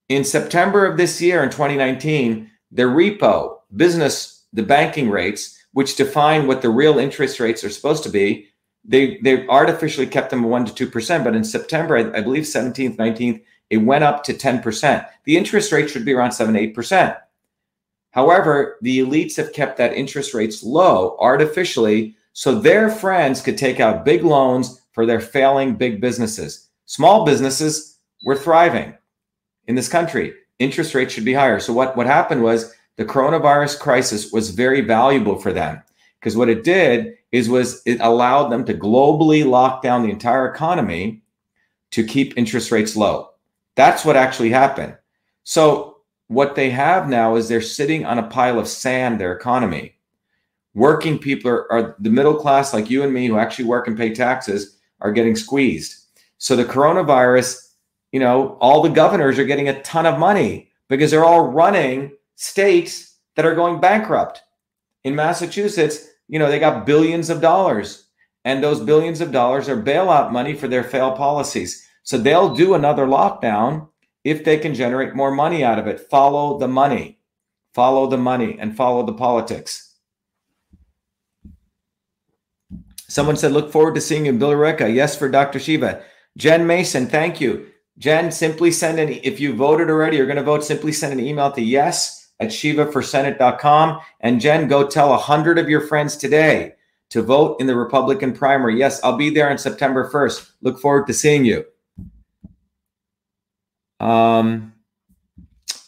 [0.09, 6.47] In September of this year, in 2019, the repo, business, the banking rates, which define
[6.47, 8.49] what the real interest rates are supposed to be,
[8.85, 11.25] they they artificially kept them one to two percent.
[11.25, 15.09] But in September, I, I believe 17th, 19th, it went up to 10%.
[15.25, 17.17] The interest rate should be around 7 8%.
[18.13, 23.81] However, the elites have kept that interest rates low artificially so their friends could take
[23.81, 26.69] out big loans for their failing big businesses.
[26.87, 28.95] Small businesses were thriving
[29.67, 31.59] in this country interest rates should be higher.
[31.59, 35.83] So what, what happened was the coronavirus crisis was very valuable for them
[36.21, 40.47] because what it did is was it allowed them to globally lock down the entire
[40.47, 41.23] economy
[41.91, 43.31] to keep interest rates low.
[43.75, 44.97] That's what actually happened.
[45.45, 45.92] So
[46.33, 49.95] what they have now is they're sitting on a pile of sand, their economy.
[50.75, 53.97] Working people are, are the middle class like you and me who actually work and
[53.97, 55.97] pay taxes are getting squeezed.
[56.39, 57.73] So the coronavirus
[58.13, 62.13] you know, all the governors are getting a ton of money because they're all running
[62.37, 64.43] states that are going bankrupt.
[65.05, 68.07] In Massachusetts, you know, they got billions of dollars,
[68.45, 71.87] and those billions of dollars are bailout money for their failed policies.
[72.03, 73.89] So they'll do another lockdown
[74.25, 76.09] if they can generate more money out of it.
[76.11, 77.19] Follow the money,
[77.75, 79.97] follow the money, and follow the politics.
[83.09, 84.93] Someone said, look forward to seeing you in Billerica.
[84.93, 85.59] Yes, for Dr.
[85.59, 86.03] Shiva.
[86.39, 87.67] Jen Mason, thank you.
[87.99, 91.21] Jen, simply send an, if you voted already, you're going to vote, simply send an
[91.21, 94.01] email to yes at shivaforsenate.com.
[94.21, 96.73] And Jen, go tell a 100 of your friends today
[97.11, 98.79] to vote in the Republican primary.
[98.79, 100.53] Yes, I'll be there on September 1st.
[100.63, 101.67] Look forward to seeing you.
[104.03, 104.75] Um,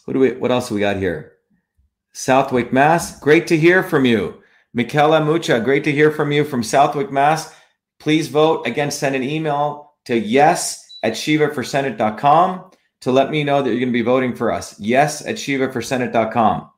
[0.06, 1.32] who do we, what else do we got here?
[2.12, 3.18] Southwick, Mass.
[3.18, 4.40] Great to hear from you.
[4.72, 7.54] Michaela Mucha, great to hear from you from Southwick, Mass.
[7.98, 8.66] Please vote.
[8.66, 13.88] Again, send an email to yes at shivaforsenate.com to let me know that you're going
[13.88, 14.78] to be voting for us.
[14.78, 16.70] Yes at shivaforsenate.com.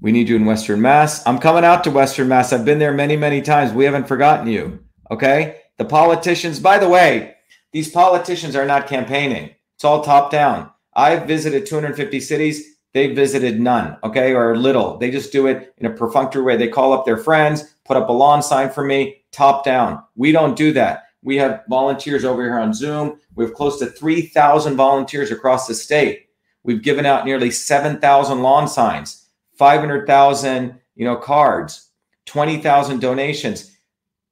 [0.00, 1.26] We need you in Western Mass.
[1.26, 2.52] I'm coming out to Western Mass.
[2.52, 3.72] I've been there many, many times.
[3.72, 4.78] We haven't forgotten you.
[5.10, 5.60] Okay.
[5.78, 7.34] The politicians, by the way,
[7.72, 9.54] these politicians are not campaigning.
[9.74, 10.70] It's all top down.
[10.94, 12.76] I've visited 250 cities.
[12.94, 14.96] they've visited none, okay, or little.
[14.96, 16.56] They just do it in a perfunctory way.
[16.56, 20.02] They call up their friends, put up a lawn sign for me, top down.
[20.16, 21.04] We don't do that.
[21.22, 23.20] We have volunteers over here on Zoom.
[23.34, 26.28] We have close to 3,000 volunteers across the state.
[26.64, 31.90] We've given out nearly 7,000 lawn signs, 500,000, you know, cards,
[32.26, 33.76] 20,000 donations.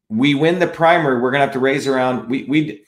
[0.09, 1.20] We win the primary.
[1.20, 2.86] We're going to have to raise around we we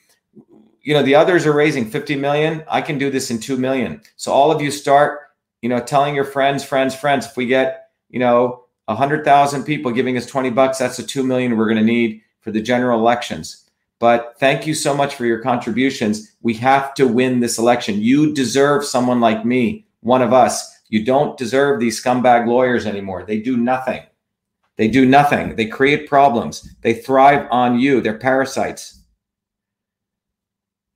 [0.81, 2.63] you know, the others are raising 50 million.
[2.69, 4.01] I can do this in 2 million.
[4.15, 5.29] So all of you start
[5.61, 7.25] you know, telling your friends, friends, friends.
[7.25, 11.03] If we get, you know, a hundred thousand people giving us 20 bucks, that's the
[11.03, 13.65] two million we're going to need for the general elections.
[13.99, 16.35] But thank you so much for your contributions.
[16.41, 18.01] We have to win this election.
[18.01, 20.77] You deserve someone like me, one of us.
[20.87, 23.23] You don't deserve these scumbag lawyers anymore.
[23.23, 24.01] They do nothing.
[24.77, 25.57] They do nothing.
[25.57, 26.73] They create problems.
[26.81, 27.99] They thrive on you.
[27.99, 28.98] They're parasites.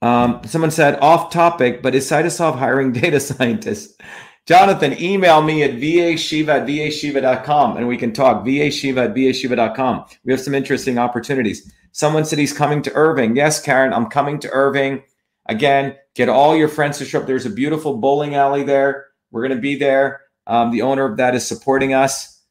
[0.04, 3.98] Um, someone said off topic, but is Cytosolve hiring data scientists?
[4.46, 8.44] Jonathan, email me at vashiva at vashiva.com and we can talk.
[8.46, 10.06] vashiva at vashiva.com.
[10.26, 11.72] We have some interesting opportunities.
[11.94, 13.38] Someone said he's coming to Erving.
[13.38, 15.04] Yes, Karen, I'm coming to Erving.
[15.46, 17.26] Again, get all your friends to show up.
[17.28, 19.06] There's a beautiful bowling alley there.
[19.32, 20.20] We're going to be there.
[20.48, 22.42] Um, the owner of that is supporting us.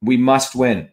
[0.00, 0.90] We must win.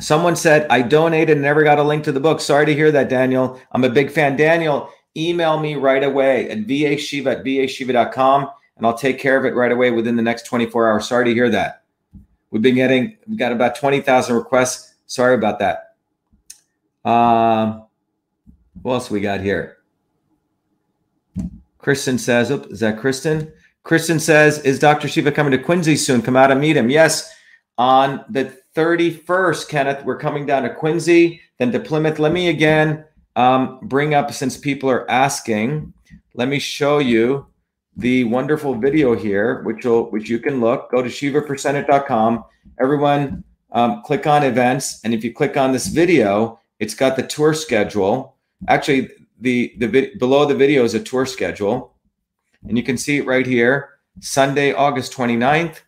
[0.00, 2.40] Someone said, I donated and never got a link to the book.
[2.40, 3.60] Sorry to hear that, Daniel.
[3.72, 4.36] I'm a big fan.
[4.36, 9.54] Daniel, email me right away at vashiva at vashiva.com and I'll take care of it
[9.54, 11.08] right away within the next 24 hours.
[11.08, 11.82] Sorry to hear that.
[12.50, 14.94] We've been getting, we've got about 20,000 requests.
[15.06, 15.94] Sorry about that.
[17.04, 17.84] Um,
[18.82, 19.78] what else we got here?
[21.78, 23.52] Kristen says, oh, is that Kristen?
[23.82, 25.08] Kristen says, is Dr.
[25.08, 26.22] Shiva coming to Quincy soon?
[26.22, 26.90] Come out and meet him.
[26.90, 27.32] Yes,
[27.78, 32.20] on the 31st, Kenneth, we're coming down to Quincy, then to Plymouth.
[32.20, 33.04] Let me again
[33.34, 35.92] um, bring up, since people are asking,
[36.34, 37.48] let me show you
[37.96, 40.92] the wonderful video here, which will which you can look.
[40.92, 42.44] Go to shivaforsenate.com.
[42.80, 47.26] Everyone, um, click on events, and if you click on this video, it's got the
[47.26, 48.36] tour schedule.
[48.68, 49.10] Actually,
[49.40, 51.96] the the below the video is a tour schedule,
[52.68, 53.98] and you can see it right here.
[54.20, 55.80] Sunday, August 29th,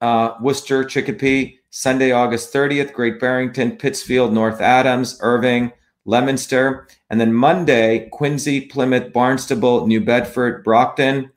[0.00, 1.60] uh, Worcester, Chicopee.
[1.76, 5.70] Sunday, August 30th, Great Barrington, Pittsfield, North Adams, Erving,
[6.06, 11.30] Leominster, and then Monday, Quincy, Plymouth, Barnstable, New Bedford, Brockton,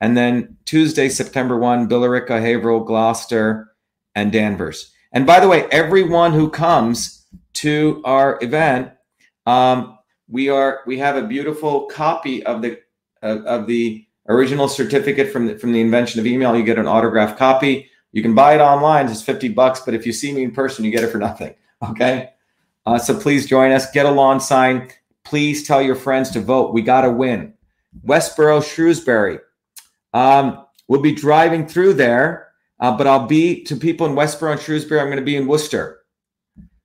[0.00, 3.72] and then Tuesday, September 1, Billerica, Haverhill, Gloucester,
[4.16, 4.92] and Danvers.
[5.12, 8.90] And by the way, everyone who comes to our event,
[9.46, 9.96] um,
[10.28, 12.80] we are we have a beautiful copy of the
[13.22, 16.56] uh, of the original certificate from the, from the invention of email.
[16.56, 17.90] You get an autographed copy.
[18.14, 19.80] You can buy it online; it's fifty bucks.
[19.80, 21.54] But if you see me in person, you get it for nothing.
[21.90, 22.30] Okay.
[22.86, 23.90] Uh, so please join us.
[23.90, 24.88] Get a lawn sign.
[25.22, 26.72] Please tell your friends to vote.
[26.72, 27.52] We got to win.
[28.06, 29.38] Westboro, Shrewsbury.
[30.14, 34.60] Um, we'll be driving through there, uh, but I'll be to people in Westboro and
[34.60, 34.98] Shrewsbury.
[34.98, 36.00] I'm going to be in Worcester.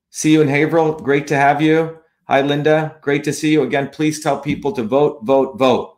[0.10, 1.00] See you in Haverhill.
[1.00, 2.00] Great to have you.
[2.28, 2.98] Hi, Linda.
[3.00, 3.90] Great to see you again.
[3.90, 5.98] Please tell people to vote, vote, vote.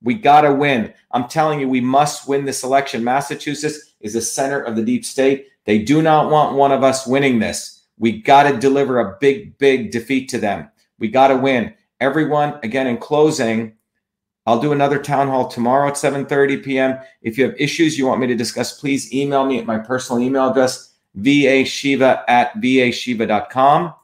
[0.00, 0.94] We got to win.
[1.10, 3.02] I'm telling you, we must win this election.
[3.02, 5.48] Massachusetts is the center of the deep state.
[5.64, 7.82] They do not want one of us winning this.
[7.98, 10.70] We got to deliver a big, big defeat to them.
[10.98, 11.74] We got to win.
[12.00, 13.74] Everyone, again, in closing,
[14.46, 16.98] I'll do another town hall tomorrow at 7:30 p.m.
[17.20, 20.22] If you have issues you want me to discuss, please email me at my personal
[20.22, 23.94] email address, vashiva at vashiva.com,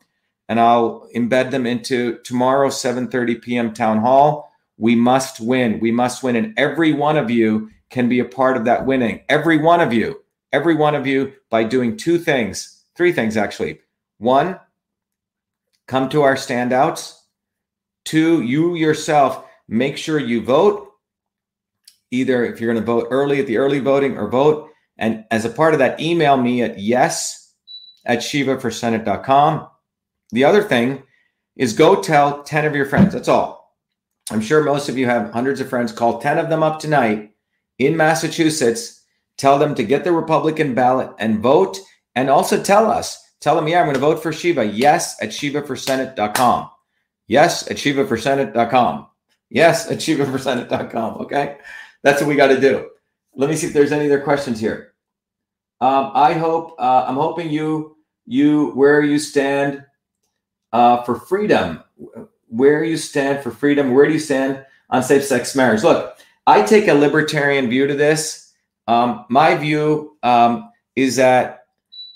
[0.49, 3.73] and I'll embed them into tomorrow 7:30 p.m.
[3.73, 4.53] town hall.
[4.77, 5.81] We must win.
[5.81, 6.37] We must win.
[6.37, 9.21] And every one of you can be a part of that winning.
[9.29, 10.21] Every one of you,
[10.53, 13.79] every one of you by doing two things, three things actually.
[14.19, 14.59] One,
[15.87, 17.15] come to our standouts.
[18.05, 20.91] Two, you yourself make sure you vote.
[22.11, 24.71] Either if you're going to vote early at the early voting or vote.
[24.99, 27.55] And as a part of that, email me at yes
[28.05, 29.69] at shivaforsenate.com.
[30.33, 31.05] The other thing
[31.55, 33.13] is go tell 10 of your friends.
[33.13, 33.73] That's all.
[34.33, 35.93] I'm sure most of you have hundreds of friends.
[35.93, 37.34] Call 10 of them up tonight
[37.79, 39.03] in Massachusetts.
[39.37, 41.79] Tell them to get the Republican ballot and vote.
[42.15, 44.65] And also tell us Tell them, yeah, I'm going to vote for Shiva.
[44.65, 46.71] Yes at shivaforsenate.com.
[47.27, 49.07] Yes at shivaforsenate.com.
[49.51, 51.21] Yes at shivaforsenate.com.
[51.21, 51.59] Okay.
[52.03, 52.89] That's what we got to do.
[53.35, 54.95] Let me see if there's any other questions here.
[55.83, 59.85] Um, I hope, uh, I'm hoping you, you, where you stand
[60.73, 61.85] uh, for freedom,
[62.49, 65.83] where you stand for freedom, where do you stand on safe sex marriage?
[65.83, 66.17] Look,
[66.47, 68.53] I take a libertarian view to this.
[68.87, 71.67] Um, my view um, is that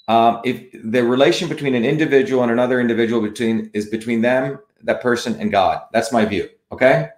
[0.09, 5.03] um, if the relation between an individual and another individual between is between them, that
[5.03, 5.83] person, and God.
[5.93, 6.49] That's my view.
[6.73, 7.11] Okay.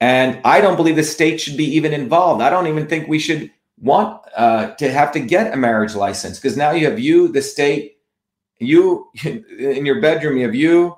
[0.00, 2.42] And I don't believe the state should be even involved.
[2.42, 6.38] I don't even think we should want uh, to have to get a marriage license
[6.38, 7.98] because now you have you, the state,
[8.58, 10.96] you in your bedroom, you have you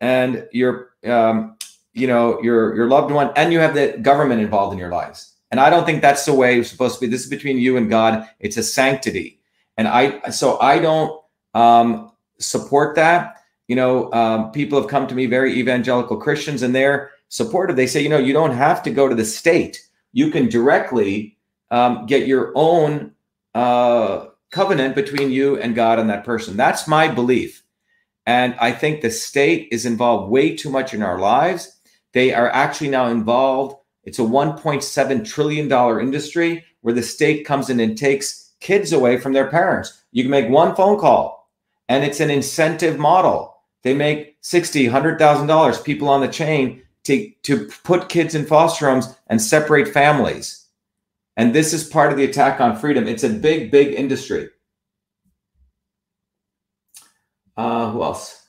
[0.00, 1.56] and your, um,
[1.94, 5.32] you know, your your loved one, and you have the government involved in your lives.
[5.50, 7.06] And I don't think that's the way it's supposed to be.
[7.06, 8.28] This is between you and God.
[8.40, 9.40] It's a sanctity,
[9.76, 11.20] and I so I don't
[11.54, 13.36] um, support that.
[13.68, 17.76] You know, um, people have come to me, very evangelical Christians, and they're supportive.
[17.76, 19.80] They say, you know, you don't have to go to the state.
[20.12, 21.38] You can directly
[21.70, 23.12] um, get your own
[23.54, 26.56] uh, covenant between you and God and that person.
[26.56, 27.62] That's my belief.
[28.26, 31.76] And I think the state is involved way too much in our lives.
[32.14, 33.76] They are actually now involved.
[34.04, 39.32] It's a $1.7 trillion industry where the state comes in and takes kids away from
[39.32, 40.02] their parents.
[40.12, 41.50] You can make one phone call
[41.88, 43.56] and it's an incentive model.
[43.82, 49.14] They make $60, $100,000 people on the chain to, to put kids in foster homes
[49.26, 50.66] and separate families.
[51.36, 53.08] And this is part of the attack on freedom.
[53.08, 54.48] It's a big, big industry.
[57.56, 58.46] Uh, who else?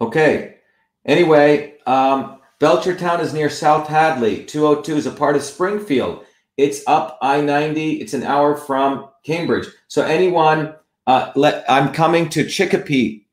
[0.00, 0.56] Okay.
[1.04, 4.44] Anyway, um, Belchertown is near South Hadley.
[4.44, 6.24] 202 is a part of Springfield.
[6.56, 7.94] It's up I 90.
[7.94, 9.66] It's an hour from Cambridge.
[9.88, 10.76] So, anyone,
[11.08, 13.26] uh, let, I'm coming to Chicopee,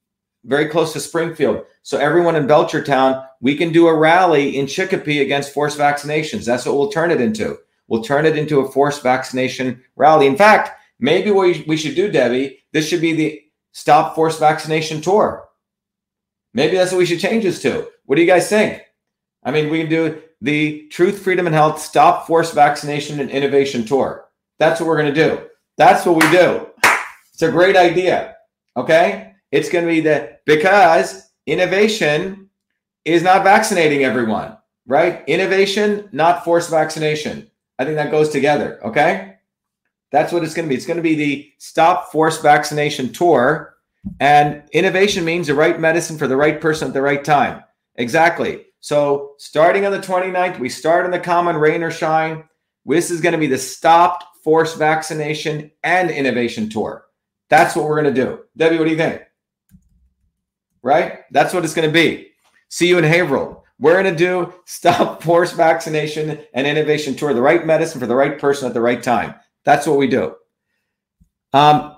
[0.46, 1.64] very close to Springfield.
[1.84, 6.44] So, everyone in Belchertown, we can do a rally in Chicopee against forced vaccinations.
[6.44, 7.60] That's what we'll turn it into.
[7.88, 10.26] We'll turn it into a forced vaccination rally.
[10.26, 15.02] In fact, maybe what we should do, Debbie, this should be the Stop Forced Vaccination
[15.02, 15.48] Tour.
[16.56, 17.88] Maybe that's what we should change this to.
[18.06, 18.89] What do you guys think?
[19.50, 23.84] I mean, we can do the Truth, Freedom, and Health Stop Force Vaccination and Innovation
[23.84, 24.28] Tour.
[24.60, 25.42] That's what we're going to do.
[25.76, 26.68] That's what we do.
[27.34, 28.36] It's a great idea.
[28.78, 29.34] Okay.
[29.52, 32.52] It's going to be the because innovation
[33.06, 35.24] is not vaccinating everyone, right?
[35.26, 37.50] Innovation, not forced vaccination.
[37.80, 38.80] I think that goes together.
[38.86, 39.38] Okay.
[40.12, 40.76] That's what it's going to be.
[40.76, 43.76] It's going to be the Stop Forced Vaccination Tour.
[44.20, 47.64] And innovation means the right medicine for the right person at the right time.
[47.96, 48.66] Exactly.
[48.82, 52.46] So starting on the 29th, we start on the common rain or shine.
[52.86, 57.06] This is going to be the stopped forced vaccination and innovation tour.
[57.50, 58.40] That's what we're going to do.
[58.56, 59.22] Debbie, what do you think?
[60.82, 61.20] Right?
[61.32, 62.30] That's what it's going to be.
[62.70, 63.64] See you in Haverhill.
[63.80, 68.16] We're going to do stop forced vaccination and innovation tour, the right medicine for the
[68.16, 69.36] right person at the right time.
[69.66, 70.36] That's what we do.
[71.54, 71.96] Um,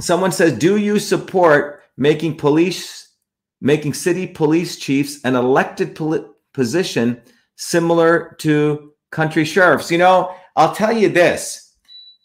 [0.00, 3.07] someone says, Do you support making police
[3.60, 7.20] making city police chiefs an elected poli- position
[7.56, 9.90] similar to country sheriffs.
[9.90, 11.64] You know, I'll tell you this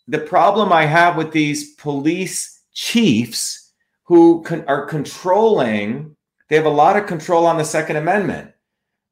[0.07, 3.71] the problem I have with these police chiefs
[4.03, 6.15] who con- are controlling,
[6.49, 8.51] they have a lot of control on the Second Amendment.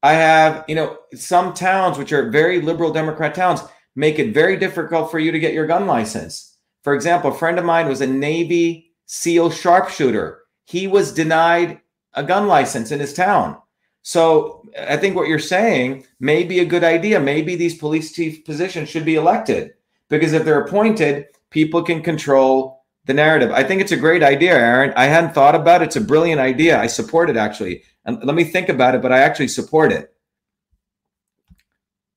[0.02, 3.62] I have, you know, some towns which are very liberal Democrat towns
[3.94, 6.58] make it very difficult for you to get your gun license.
[6.82, 10.40] For example, a friend of mine was a Navy SEAL sharpshooter.
[10.64, 11.80] He was denied
[12.14, 13.56] a gun license in his town.
[14.02, 17.20] So I think what you're saying may be a good idea.
[17.20, 19.74] Maybe these police chief positions should be elected
[20.08, 23.50] because if they're appointed, people can control the narrative.
[23.50, 24.92] I think it's a great idea, Aaron.
[24.96, 25.86] I hadn't thought about it.
[25.86, 26.80] It's a brilliant idea.
[26.80, 27.84] I support it actually.
[28.04, 30.12] And let me think about it, but I actually support it.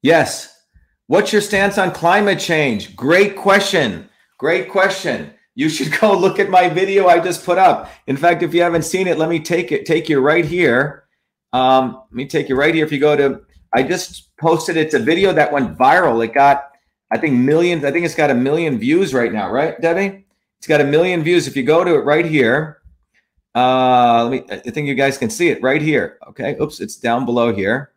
[0.02, 0.52] Yes.
[1.08, 2.96] What's your stance on climate change?
[2.96, 4.10] Great question.
[4.40, 7.90] Great question you should go look at my video I just put up.
[8.08, 11.06] In fact, if you haven't seen it, let me take it, take you right here.
[11.54, 12.86] Um, let me take you right here.
[12.86, 13.42] If you go to,
[13.74, 16.24] I just posted it's a video that went viral.
[16.24, 16.72] It got,
[17.12, 17.84] I think millions.
[17.86, 20.26] I think it's got a million views right now, right, Debbie?
[20.58, 21.48] It's got a million views.
[21.48, 22.82] If you go to it right here,
[23.54, 24.44] uh, let me.
[24.52, 26.18] I think you guys can see it right here.
[26.28, 26.58] Okay.
[26.62, 27.92] Oops, it's down below here.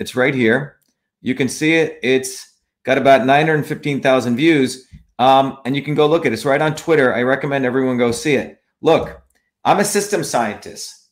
[0.00, 0.78] It's right here.
[1.20, 2.00] You can see it.
[2.02, 4.88] It's got about 915,000 views.
[5.22, 6.34] Um, and you can go look at it.
[6.34, 7.14] It's right on Twitter.
[7.14, 8.60] I recommend everyone go see it.
[8.80, 9.22] Look,
[9.64, 11.10] I'm a system scientist.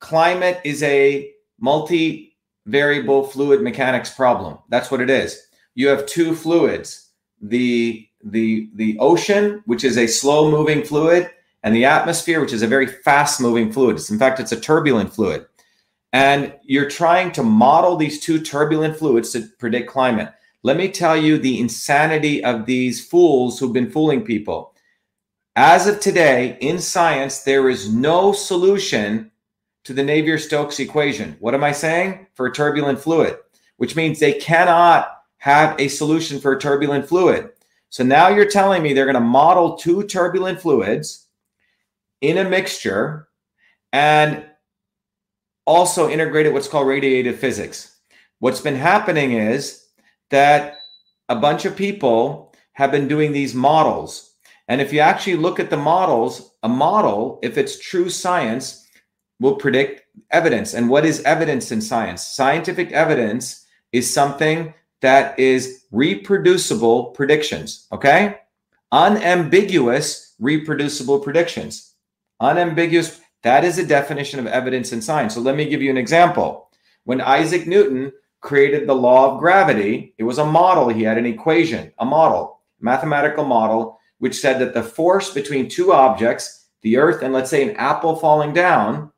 [0.00, 2.36] Climate is a multi
[2.66, 4.58] variable fluid mechanics problem.
[4.68, 5.40] That's what it is.
[5.76, 11.30] You have two fluids the the the ocean which is a slow moving fluid
[11.62, 14.60] and the atmosphere which is a very fast moving fluid it's, in fact it's a
[14.60, 15.44] turbulent fluid
[16.14, 20.32] and you're trying to model these two turbulent fluids to predict climate
[20.66, 24.74] let me tell you the insanity of these fools who've been fooling people.
[25.54, 29.30] As of today, in science, there is no solution
[29.84, 31.36] to the Navier Stokes equation.
[31.38, 32.26] What am I saying?
[32.34, 33.36] For a turbulent fluid,
[33.76, 37.50] which means they cannot have a solution for a turbulent fluid.
[37.90, 41.28] So now you're telling me they're going to model two turbulent fluids
[42.22, 43.28] in a mixture
[43.92, 44.44] and
[45.64, 47.98] also integrated what's called radiative physics.
[48.40, 49.85] What's been happening is
[50.30, 50.78] that
[51.28, 54.34] a bunch of people have been doing these models.
[54.68, 58.86] And if you actually look at the models, a model, if it's true science,
[59.40, 60.74] will predict evidence.
[60.74, 62.26] And what is evidence in science?
[62.26, 68.38] Scientific evidence is something that is reproducible predictions, okay?
[68.92, 71.94] Unambiguous reproducible predictions.
[72.40, 75.34] Unambiguous that is a definition of evidence in science.
[75.34, 76.68] So let me give you an example.
[77.04, 78.12] When Isaac Newton
[78.46, 80.88] created the law of gravity, it was a model.
[80.88, 85.92] He had an equation, a model, mathematical model, which said that the force between two
[85.92, 89.10] objects, the earth and let's say an apple falling down,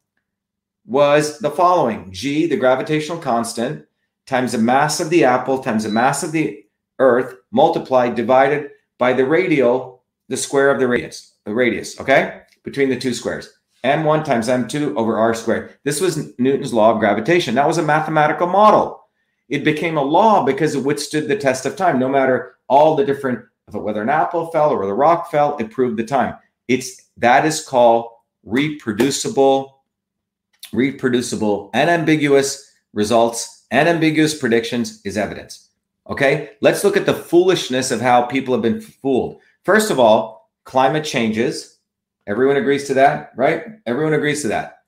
[0.86, 3.84] was the following G, the gravitational constant,
[4.26, 6.64] times the mass of the apple times the mass of the
[6.98, 12.88] earth multiplied divided by the radial, the square of the radius, the radius, okay, between
[12.88, 15.74] the two squares m1 times m2 over r squared.
[15.84, 17.54] This was Newton's law of gravitation.
[17.54, 19.07] That was a mathematical model.
[19.48, 21.98] It became a law because it withstood the test of time.
[21.98, 25.96] No matter all the different, whether an apple fell or the rock fell, it proved
[25.96, 26.36] the time.
[26.68, 28.10] It's that is called
[28.44, 29.82] reproducible,
[30.72, 35.70] reproducible and ambiguous results and ambiguous predictions is evidence.
[36.08, 39.40] Okay, let's look at the foolishness of how people have been fooled.
[39.64, 41.78] First of all, climate changes
[42.28, 43.64] Everyone agrees to that, right?
[43.86, 44.80] Everyone agrees to that.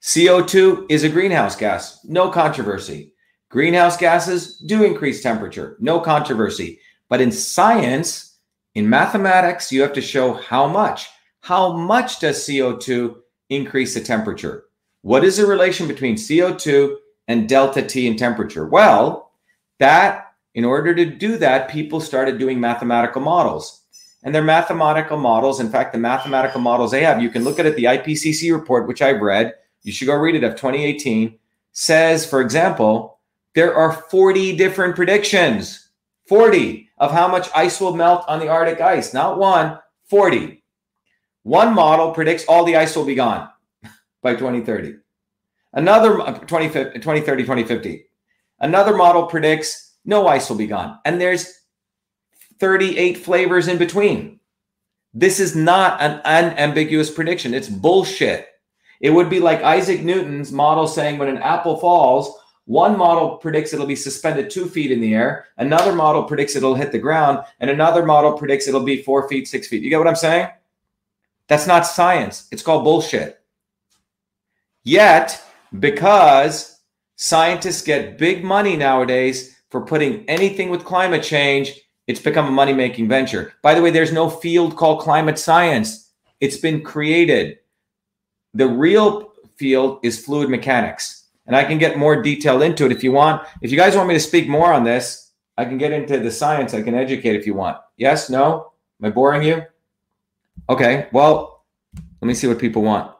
[0.00, 3.11] CO2 is a greenhouse gas, no controversy.
[3.52, 6.80] Greenhouse gases do increase temperature, no controversy.
[7.10, 8.38] But in science,
[8.74, 11.10] in mathematics, you have to show how much.
[11.40, 13.14] How much does CO2
[13.50, 14.64] increase the temperature?
[15.02, 16.96] What is the relation between CO2
[17.28, 18.66] and delta T in temperature?
[18.66, 19.32] Well,
[19.78, 23.82] that in order to do that, people started doing mathematical models
[24.22, 25.60] and their mathematical models.
[25.60, 27.76] In fact, the mathematical models they have, you can look at it.
[27.76, 31.38] The IPCC report, which I've read, you should go read it of 2018,
[31.72, 33.18] says, for example,
[33.54, 35.90] there are 40 different predictions,
[36.28, 39.12] 40 of how much ice will melt on the Arctic ice.
[39.12, 39.78] Not one,
[40.08, 40.62] 40.
[41.42, 43.48] One model predicts all the ice will be gone
[44.22, 44.96] by 2030.
[45.74, 48.04] Another 2030, 2050.
[48.60, 50.98] Another model predicts no ice will be gone.
[51.04, 51.60] And there's
[52.60, 54.38] 38 flavors in between.
[55.14, 57.54] This is not an unambiguous prediction.
[57.54, 58.46] It's bullshit.
[59.00, 62.32] It would be like Isaac Newton's model saying when an apple falls,
[62.64, 66.74] one model predicts it'll be suspended two feet in the air, another model predicts it'll
[66.74, 69.82] hit the ground, and another model predicts it'll be four feet, six feet.
[69.82, 70.48] You get what I'm saying?
[71.48, 72.48] That's not science.
[72.52, 73.40] It's called bullshit.
[74.84, 75.42] Yet,
[75.78, 76.80] because
[77.16, 82.72] scientists get big money nowadays for putting anything with climate change it's become a money
[82.72, 83.54] making venture.
[83.62, 86.10] By the way, there's no field called climate science,
[86.40, 87.58] it's been created.
[88.54, 91.21] The real field is fluid mechanics.
[91.46, 93.46] And I can get more detail into it if you want.
[93.60, 96.30] If you guys want me to speak more on this, I can get into the
[96.30, 96.72] science.
[96.72, 97.78] I can educate if you want.
[97.96, 98.30] Yes?
[98.30, 98.72] No?
[99.00, 99.62] Am I boring you?
[100.68, 101.08] Okay.
[101.12, 101.64] Well,
[102.20, 103.12] let me see what people want.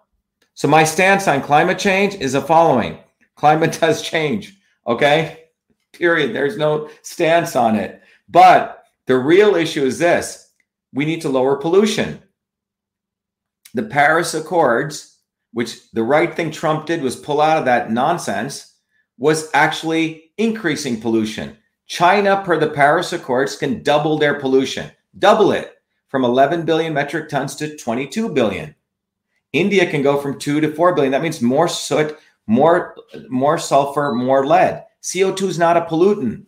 [0.54, 2.98] So, my stance on climate change is the following
[3.34, 4.56] climate does change.
[4.86, 5.44] Okay.
[5.92, 6.34] Period.
[6.34, 8.02] There's no stance on it.
[8.28, 10.52] But the real issue is this
[10.92, 12.22] we need to lower pollution.
[13.74, 15.11] The Paris Accords,
[15.52, 18.74] which the right thing Trump did was pull out of that nonsense,
[19.18, 21.56] was actually increasing pollution.
[21.86, 25.74] China, per the Paris Accords, can double their pollution, double it
[26.08, 28.74] from 11 billion metric tons to 22 billion.
[29.52, 31.12] India can go from 2 to 4 billion.
[31.12, 32.96] That means more soot, more,
[33.28, 34.84] more sulfur, more lead.
[35.02, 36.44] CO2 is not a pollutant.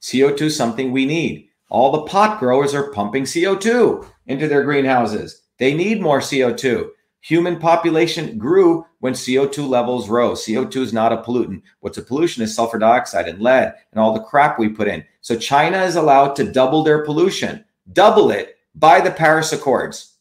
[0.00, 1.48] CO2 is something we need.
[1.68, 5.42] All the pot growers are pumping CO2 into their greenhouses.
[5.58, 6.90] They need more CO2.
[7.26, 10.46] Human population grew when CO2 levels rose.
[10.46, 11.62] CO2 is not a pollutant.
[11.80, 15.04] What's a pollution is sulfur dioxide and lead and all the crap we put in.
[15.22, 20.18] So China is allowed to double their pollution, double it by the Paris Accords.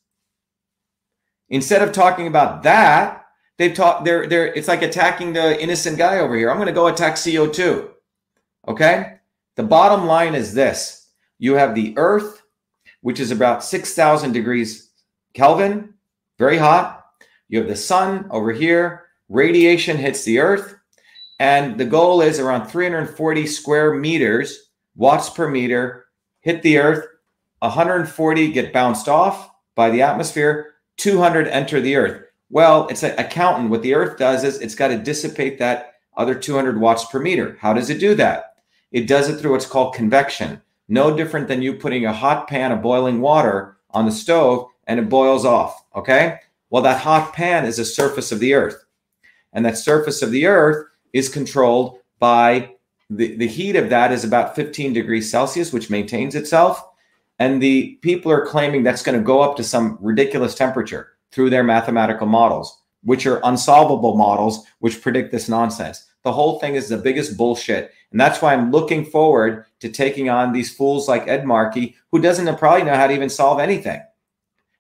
[1.50, 3.24] Instead of talking about that,
[3.60, 6.50] they've talked they're they're it's like attacking the innocent guy over here.
[6.50, 7.88] I'm going to go attack CO2.
[8.68, 9.20] Okay?
[9.58, 12.42] The bottom line is this you have the Earth,
[13.02, 14.90] which is about 6,000 degrees
[15.36, 15.94] Kelvin,
[16.40, 16.95] very hot.
[17.48, 20.76] You have the sun over here, radiation hits the Earth,
[21.40, 26.06] and the goal is around 340 square meters, watts per meter,
[26.42, 27.06] hit the Earth,
[27.60, 32.24] 140 get bounced off by the atmosphere, 200 enter the Earth.
[32.50, 33.70] Well, it's an accountant.
[33.70, 37.58] What the Earth does is it's got to dissipate that other 200 watts per meter.
[37.60, 38.58] How does it do that?
[38.92, 40.62] It does it through what's called convection.
[40.88, 45.00] no different than you putting a hot pan of boiling water on the stove and
[45.00, 45.84] it boils off.
[45.96, 46.40] Okay.
[46.70, 48.84] Well, that hot pan is a surface of the earth.
[49.54, 52.72] And that surface of the earth is controlled by
[53.10, 56.84] the, the heat of that is about 15 degrees Celsius, which maintains itself.
[57.40, 61.50] And the people are claiming that's going to go up to some ridiculous temperature through
[61.50, 66.06] their mathematical models, which are unsolvable models, which predict this nonsense.
[66.24, 67.92] The whole thing is the biggest bullshit.
[68.12, 72.20] And that's why I'm looking forward to taking on these fools like Ed Markey, who
[72.20, 74.02] doesn't probably know how to even solve anything.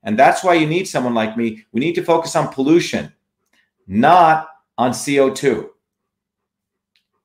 [0.05, 1.65] And that's why you need someone like me.
[1.71, 3.11] We need to focus on pollution,
[3.87, 4.47] not
[4.77, 5.67] on CO2.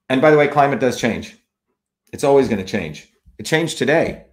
[0.08, 1.36] And by the way, climate does change.
[2.12, 3.12] It's always going to change.
[3.38, 4.24] It changed today.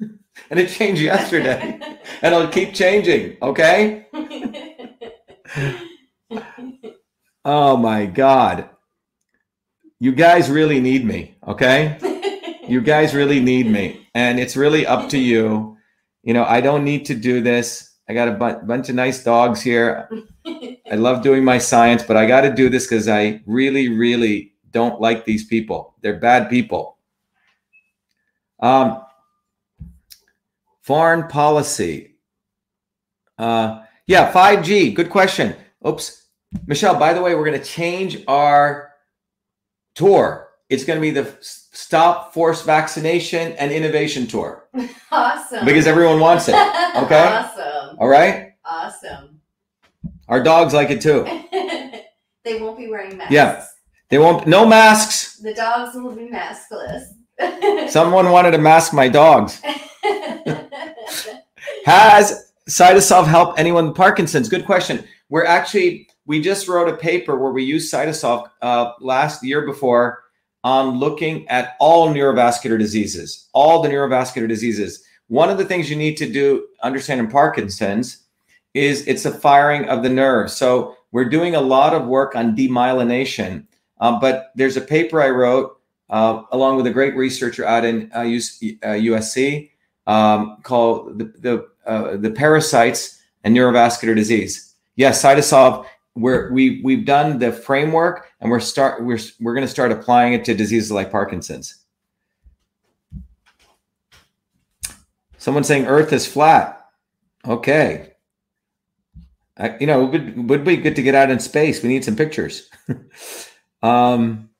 [0.00, 1.78] and it changed yesterday.
[2.22, 3.36] and it'll keep changing.
[3.42, 4.06] Okay.
[7.44, 8.70] oh my God.
[9.98, 11.36] You guys really need me.
[11.46, 11.98] Okay.
[12.68, 14.08] You guys really need me.
[14.14, 15.76] And it's really up to you.
[16.22, 17.96] You know, I don't need to do this.
[18.08, 20.08] I got a bu- bunch of nice dogs here.
[20.46, 24.54] I love doing my science, but I got to do this because I really, really
[24.70, 25.94] don't like these people.
[26.00, 26.98] They're bad people.
[28.60, 29.02] Um,
[30.82, 32.16] foreign policy.
[33.38, 34.94] Uh, yeah, 5G.
[34.94, 35.56] Good question.
[35.86, 36.26] Oops.
[36.66, 38.92] Michelle, by the way, we're going to change our
[39.94, 40.50] tour.
[40.72, 44.68] It's going to be the Stop Force Vaccination and Innovation Tour.
[45.14, 45.66] Awesome.
[45.66, 46.54] Because everyone wants it.
[46.54, 46.62] Okay.
[46.96, 47.98] awesome.
[47.98, 48.54] All right.
[48.64, 49.42] Awesome.
[50.26, 51.24] Our dogs like it too.
[52.44, 53.30] they won't be wearing masks.
[53.30, 53.62] Yeah.
[54.08, 55.36] They won't, no masks.
[55.36, 57.90] The dogs will be maskless.
[57.90, 59.60] Someone wanted to mask my dogs.
[61.84, 64.48] Has Cytosolve helped anyone with Parkinson's?
[64.48, 65.04] Good question.
[65.28, 70.21] We're actually, we just wrote a paper where we used Cytosolve uh, last year before
[70.64, 75.04] on looking at all neurovascular diseases, all the neurovascular diseases.
[75.28, 78.24] One of the things you need to do, understand in Parkinson's,
[78.74, 80.56] is it's a firing of the nerves.
[80.56, 83.66] So we're doing a lot of work on demyelination.
[84.00, 85.78] Um, but there's a paper I wrote
[86.10, 89.70] uh, along with a great researcher out in uh, USC
[90.06, 94.74] um, called the the, uh, the parasites and neurovascular disease.
[94.96, 95.86] Yes, Cytosolve.
[96.14, 100.34] Where we we've done the framework and we're start we're we're going to start applying
[100.34, 101.84] it to diseases like Parkinson's.
[105.38, 106.78] Someone saying Earth is flat.
[107.44, 108.12] Okay,
[109.58, 111.82] I, you know, it would, would be good to get out in space.
[111.82, 112.68] We need some pictures.
[113.82, 114.50] um,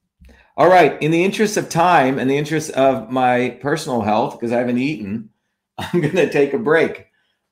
[0.57, 1.01] all right.
[1.03, 4.79] In the interest of time and the interest of my personal health, because I haven't
[4.79, 5.31] eaten,
[5.79, 7.07] I'm going to take a break.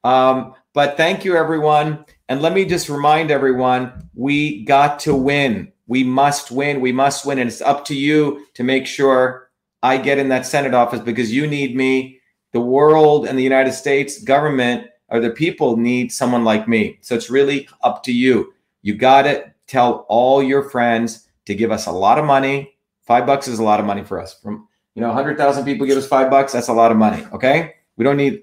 [0.05, 2.05] Um, but thank you, everyone.
[2.29, 5.73] And let me just remind everyone we got to win.
[5.87, 6.81] We must win.
[6.81, 7.39] We must win.
[7.39, 9.51] And it's up to you to make sure
[9.83, 12.21] I get in that Senate office because you need me.
[12.53, 16.99] The world and the United States government or the people need someone like me.
[17.01, 18.53] So it's really up to you.
[18.83, 22.75] You got to tell all your friends to give us a lot of money.
[23.03, 24.35] Five bucks is a lot of money for us.
[24.35, 26.53] From you know, 100,000 people give us five bucks.
[26.53, 27.25] That's a lot of money.
[27.33, 27.75] Okay.
[27.97, 28.43] We don't need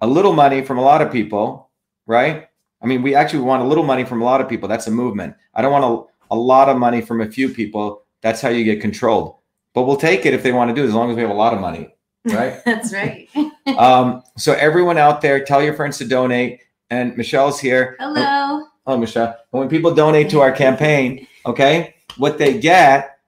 [0.00, 1.63] a little money from a lot of people,
[2.06, 2.48] right?
[2.82, 4.68] I mean, we actually want a little money from a lot of people.
[4.68, 5.34] That's a movement.
[5.54, 5.84] I don't want
[6.30, 8.04] a, a lot of money from a few people.
[8.20, 9.36] That's how you get controlled.
[9.72, 11.30] But we'll take it if they want to do it, as long as we have
[11.30, 11.94] a lot of money
[12.24, 12.60] right?
[12.64, 13.28] That's right.
[13.78, 16.60] um, so everyone out there, tell your friends to donate.
[16.90, 17.96] And Michelle's here.
[17.98, 18.66] Hello.
[18.86, 19.36] Oh, Michelle.
[19.52, 23.18] And when people donate to our campaign, okay, what they get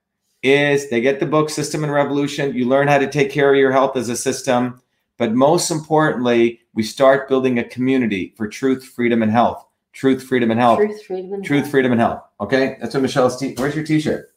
[0.42, 2.54] is they get the book System and Revolution.
[2.54, 4.80] You learn how to take care of your health as a system.
[5.18, 9.64] But most importantly, we start building a community for truth, freedom, and health.
[9.92, 10.78] Truth, freedom, and health.
[10.78, 11.70] Truth, freedom, and Truth, health.
[11.70, 12.22] freedom, and health.
[12.40, 13.38] Okay, that's what Michelle's.
[13.38, 14.30] T- Where's your T-shirt?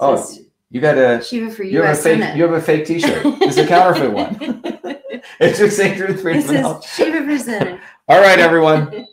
[0.00, 0.28] Oh,
[0.70, 1.22] you got a.
[1.22, 2.02] Shiva for You have a fake.
[2.20, 2.36] Senate.
[2.36, 3.22] You have a fake T-shirt.
[3.42, 4.62] It's a counterfeit one.
[5.38, 6.88] It's just saying truth, freedom, and health.
[6.88, 7.80] Shiva for Senate.
[8.08, 9.06] All right, everyone.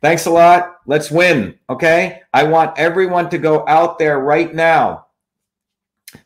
[0.00, 0.76] Thanks a lot.
[0.86, 1.58] Let's win.
[1.68, 2.22] Okay.
[2.32, 5.06] I want everyone to go out there right now.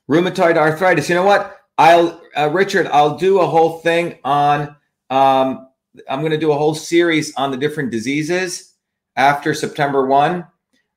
[0.08, 1.08] Rheumatoid arthritis.
[1.08, 1.58] You know what?
[1.78, 4.76] I'll, uh, Richard, I'll do a whole thing on,
[5.10, 5.68] um,
[6.08, 8.74] I'm going to do a whole series on the different diseases
[9.16, 10.46] after September 1.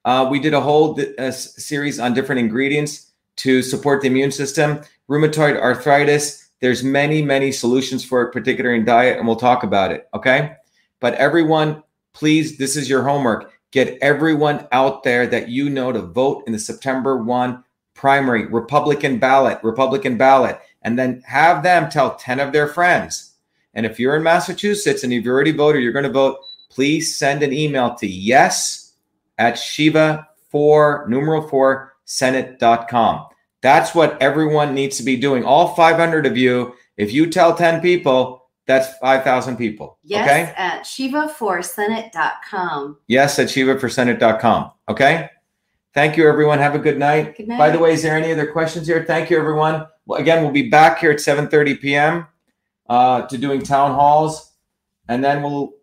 [0.05, 4.31] Uh, we did a whole di- uh, series on different ingredients to support the immune
[4.31, 4.81] system.
[5.09, 9.91] Rheumatoid arthritis, there's many, many solutions for it, particularly in diet, and we'll talk about
[9.91, 10.07] it.
[10.13, 10.55] Okay.
[10.99, 11.83] But everyone,
[12.13, 13.51] please, this is your homework.
[13.71, 17.63] Get everyone out there that you know to vote in the September 1
[17.93, 23.33] primary Republican ballot, Republican ballot, and then have them tell 10 of their friends.
[23.73, 26.37] And if you're in Massachusetts and you've already voted, you're going to vote,
[26.69, 28.93] please send an email to yes
[29.37, 33.25] at Shiva 4 numeral 4 Senate.com.
[33.61, 35.43] That's what everyone needs to be doing.
[35.43, 39.97] All 500 of you, if you tell 10 people, that's 5,000 people.
[40.03, 40.53] Yes, Okay.
[40.55, 42.97] at shivaforsenate.com.
[43.07, 44.71] Yes, at shivaforsenate.com.
[44.87, 45.29] Okay.
[45.93, 46.59] Thank you, everyone.
[46.59, 47.35] Have a good night.
[47.35, 47.57] Good night.
[47.57, 49.03] By the way, is there any other questions here?
[49.03, 49.85] Thank you, everyone.
[50.15, 52.27] Again, we'll be back here at 7:30 p.m.
[52.87, 54.53] Uh, to doing town halls,
[55.09, 55.73] and then we'll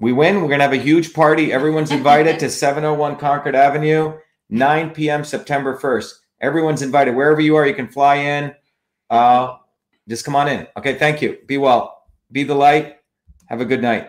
[0.00, 0.42] we win.
[0.42, 1.52] We're gonna have a huge party.
[1.52, 4.16] Everyone's invited to 701 Concord Avenue,
[4.48, 5.24] 9 p.m.
[5.24, 6.12] September 1st.
[6.40, 7.14] Everyone's invited.
[7.14, 8.54] Wherever you are, you can fly in.
[9.10, 9.56] Uh,
[10.08, 10.66] just come on in.
[10.76, 10.94] Okay.
[10.94, 11.38] Thank you.
[11.46, 12.02] Be well.
[12.32, 12.96] Be the light.
[13.46, 14.08] Have a good night.